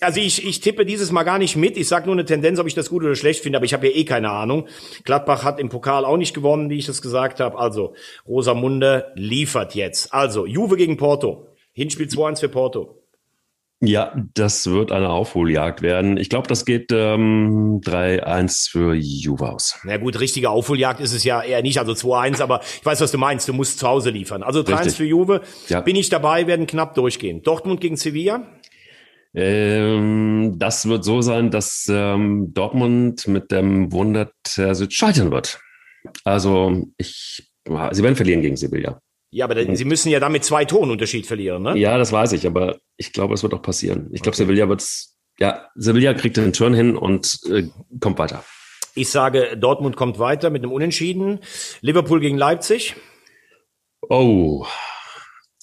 [0.00, 1.76] also ich, ich tippe dieses Mal gar nicht mit.
[1.76, 3.88] Ich sage nur eine Tendenz, ob ich das gut oder schlecht finde, aber ich habe
[3.88, 4.66] ja eh keine Ahnung.
[5.04, 7.58] Gladbach hat im Pokal auch nicht gewonnen, wie ich das gesagt habe.
[7.58, 7.94] Also
[8.26, 10.14] Rosamunde liefert jetzt.
[10.14, 11.48] Also Juve gegen Porto.
[11.72, 12.99] Hinspiel 2-1 für Porto.
[13.82, 16.18] Ja, das wird eine Aufholjagd werden.
[16.18, 19.78] Ich glaube, das geht ähm, 3-1 für Juve aus.
[19.84, 23.10] Na gut, richtige Aufholjagd ist es ja eher nicht, also 2-1, aber ich weiß, was
[23.10, 24.42] du meinst, du musst zu Hause liefern.
[24.42, 24.94] Also 3-1 Richtig.
[24.96, 25.80] für Juve, Ja.
[25.80, 27.42] bin ich dabei, werden knapp durchgehen.
[27.42, 28.46] Dortmund gegen Sevilla,
[29.34, 35.58] Ähm, das wird so sein, dass ähm, Dortmund mit dem Wunder scheitern wird.
[36.24, 37.50] Also ich,
[37.92, 39.00] sie werden verlieren gegen Sevilla.
[39.30, 41.76] Ja, aber da- sie müssen ja damit zwei Toren Unterschied verlieren, ne?
[41.78, 44.08] Ja, das weiß ich, aber ich glaube, es wird auch passieren.
[44.12, 45.16] Ich glaube, Sevilla wird's.
[45.38, 47.68] Ja, Sevilla kriegt den Turn hin und äh,
[48.00, 48.44] kommt weiter.
[48.94, 51.40] Ich sage, Dortmund kommt weiter mit einem Unentschieden.
[51.80, 52.96] Liverpool gegen Leipzig.
[54.08, 54.66] Oh,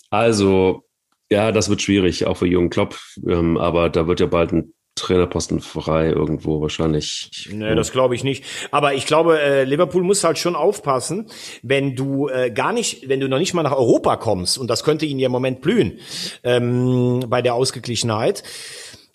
[0.10, 0.84] also
[1.30, 2.98] ja, das wird schwierig, auch für Jürgen Klopp.
[3.28, 7.48] Ähm, aber da wird ja bald ein Trainerposten frei irgendwo wahrscheinlich.
[7.52, 8.44] Nee, das glaube ich nicht.
[8.72, 11.30] Aber ich glaube, äh, Liverpool muss halt schon aufpassen,
[11.64, 14.84] wenn du äh, gar nicht, wenn du noch nicht mal nach Europa kommst, und das
[14.84, 16.00] könnte ihnen ja im Moment blühen,
[16.44, 18.44] ähm, bei der Ausgeglichenheit.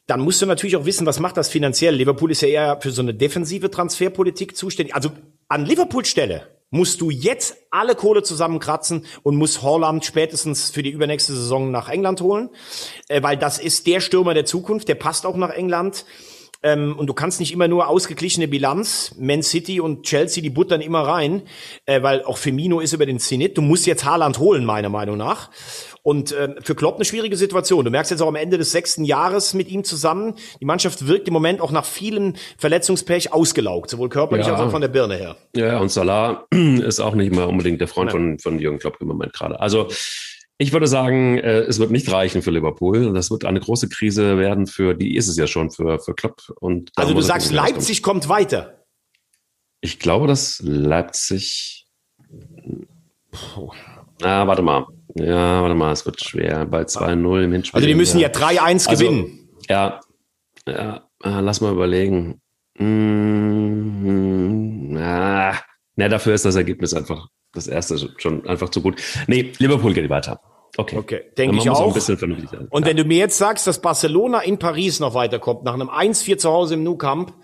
[0.06, 1.94] Dann musst du natürlich auch wissen, was macht das finanziell.
[1.94, 4.94] Liverpool ist ja eher für so eine defensive Transferpolitik zuständig.
[4.94, 5.10] Also
[5.48, 10.90] an Liverpool Stelle musst du jetzt alle Kohle zusammenkratzen und musst Holland spätestens für die
[10.90, 12.48] übernächste Saison nach England holen,
[13.08, 16.04] äh, weil das ist der Stürmer der Zukunft, der passt auch nach England.
[16.64, 20.80] Ähm, und du kannst nicht immer nur ausgeglichene Bilanz, Man City und Chelsea, die buttern
[20.80, 21.42] immer rein,
[21.86, 23.58] äh, weil auch Firmino ist über den Zenit.
[23.58, 25.50] Du musst jetzt Haaland holen, meiner Meinung nach.
[26.02, 27.84] Und ähm, für Klopp eine schwierige Situation.
[27.84, 31.28] Du merkst jetzt auch am Ende des sechsten Jahres mit ihm zusammen, die Mannschaft wirkt
[31.28, 34.54] im Moment auch nach vielen Verletzungspech ausgelaugt, sowohl körperlich Ja.
[34.54, 35.36] als auch von der Birne her.
[35.54, 39.06] Ja, und Salah ist auch nicht mal unbedingt der Freund von, von Jürgen Klopp im
[39.06, 39.60] Moment gerade.
[39.60, 39.88] Also
[40.58, 43.12] ich würde sagen, äh, es wird nicht reichen für Liverpool.
[43.14, 46.52] Das wird eine große Krise werden für, die ist es ja schon für, für Klopp.
[46.60, 47.52] Und Also du sagst.
[47.52, 48.84] Leipzig kommt weiter.
[49.80, 51.86] Ich glaube, dass Leipzig.
[54.22, 54.86] Ah, warte mal.
[55.14, 56.64] Ja, warte mal, es wird schwer.
[56.66, 57.76] Bei 2-0 im Hinspiel.
[57.76, 59.48] Also die müssen ja 3-1 Also, gewinnen.
[59.68, 60.00] Ja,
[60.66, 62.40] ja, ah, lass mal überlegen.
[62.78, 63.36] Mm,
[64.96, 65.54] ah,
[65.96, 69.00] na, dafür ist das Ergebnis einfach das erste schon einfach zu gut.
[69.26, 70.40] Nee, Liverpool geht weiter.
[70.78, 70.96] Okay.
[70.96, 71.86] Okay, denke ich auch.
[71.86, 72.66] ein bisschen vernünftig sein.
[72.70, 72.88] Und ja.
[72.88, 76.50] wenn du mir jetzt sagst, dass Barcelona in Paris noch weiterkommt, nach einem 1-4 zu
[76.50, 77.34] Hause im Nou Camp,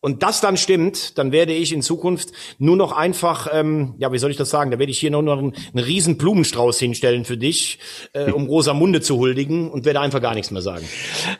[0.00, 4.18] und das dann stimmt, dann werde ich in Zukunft nur noch einfach, ähm, ja, wie
[4.18, 7.24] soll ich das sagen, da werde ich hier nur noch einen, einen riesen Blumenstrauß hinstellen
[7.24, 7.78] für dich,
[8.12, 10.88] äh, um Rosamunde zu huldigen und werde einfach gar nichts mehr sagen.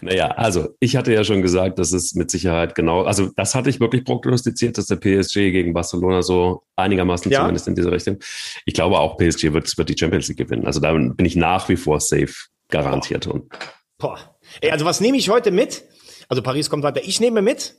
[0.01, 3.71] Naja, also ich hatte ja schon gesagt, dass es mit Sicherheit genau, also das hatte
[3.71, 7.41] ich wirklich prognostiziert, dass der PSG gegen Barcelona so einigermaßen Ja.
[7.41, 8.19] zumindest in diese Richtung.
[8.67, 10.67] Ich glaube auch PSG wird, wird die Champions League gewinnen.
[10.67, 12.35] Also da bin ich nach wie vor safe
[12.71, 13.27] garantiert.
[13.27, 13.53] Und
[13.99, 14.19] Boah.
[14.61, 15.85] Ey, also was nehme ich heute mit?
[16.29, 17.01] Also Paris kommt weiter.
[17.05, 17.77] Ich nehme mit,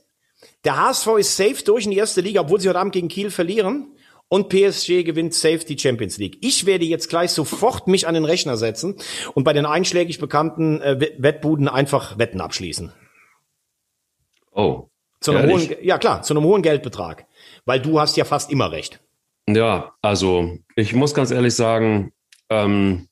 [0.64, 3.30] der HSV ist safe durch in die erste Liga, obwohl sie heute Abend gegen Kiel
[3.30, 3.96] verlieren.
[4.32, 6.38] Und PSG gewinnt safe die Champions League.
[6.40, 8.94] Ich werde jetzt gleich sofort mich an den Rechner setzen
[9.34, 12.92] und bei den einschlägig bekannten äh, Wett- Wettbuden einfach Wetten abschließen.
[14.52, 14.86] oh.
[15.20, 15.70] Zu einem Ehrlich?
[15.70, 17.26] hohen, ja klar, zu einem hohen Geldbetrag.
[17.66, 19.00] Weil du hast ja fast immer recht.
[19.46, 22.12] Ja, also ich muss ganz ehrlich sagen,
[22.48, 23.08] ähm,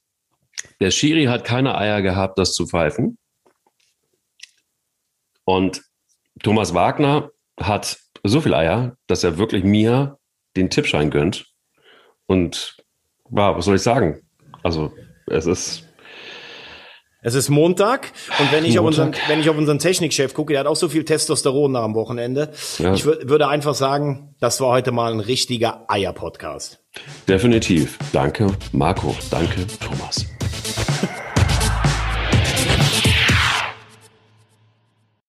[0.80, 3.18] der Schiri hat keine Eier gehabt, das zu pfeifen.
[5.44, 5.82] Und
[6.42, 10.18] Thomas Wagner hat so viel Eier, dass er wirklich mir
[10.56, 11.46] den Tippschein gönnt.
[12.26, 12.76] Und
[13.30, 14.20] ja, was soll ich sagen?
[14.62, 14.92] Also
[15.26, 15.84] es ist
[17.22, 19.28] Es ist Montag und wenn ich, auf unseren, Montag.
[19.28, 22.50] wenn ich auf unseren Technikchef gucke, der hat auch so viel Testosteron nach am Wochenende.
[22.78, 22.94] Ja.
[22.94, 26.80] Ich wür- würde einfach sagen, das war heute mal ein richtiger Eier-Podcast.
[27.28, 27.98] definitiv.
[28.12, 29.16] Danke, Marco.
[29.30, 30.26] Danke, Thomas.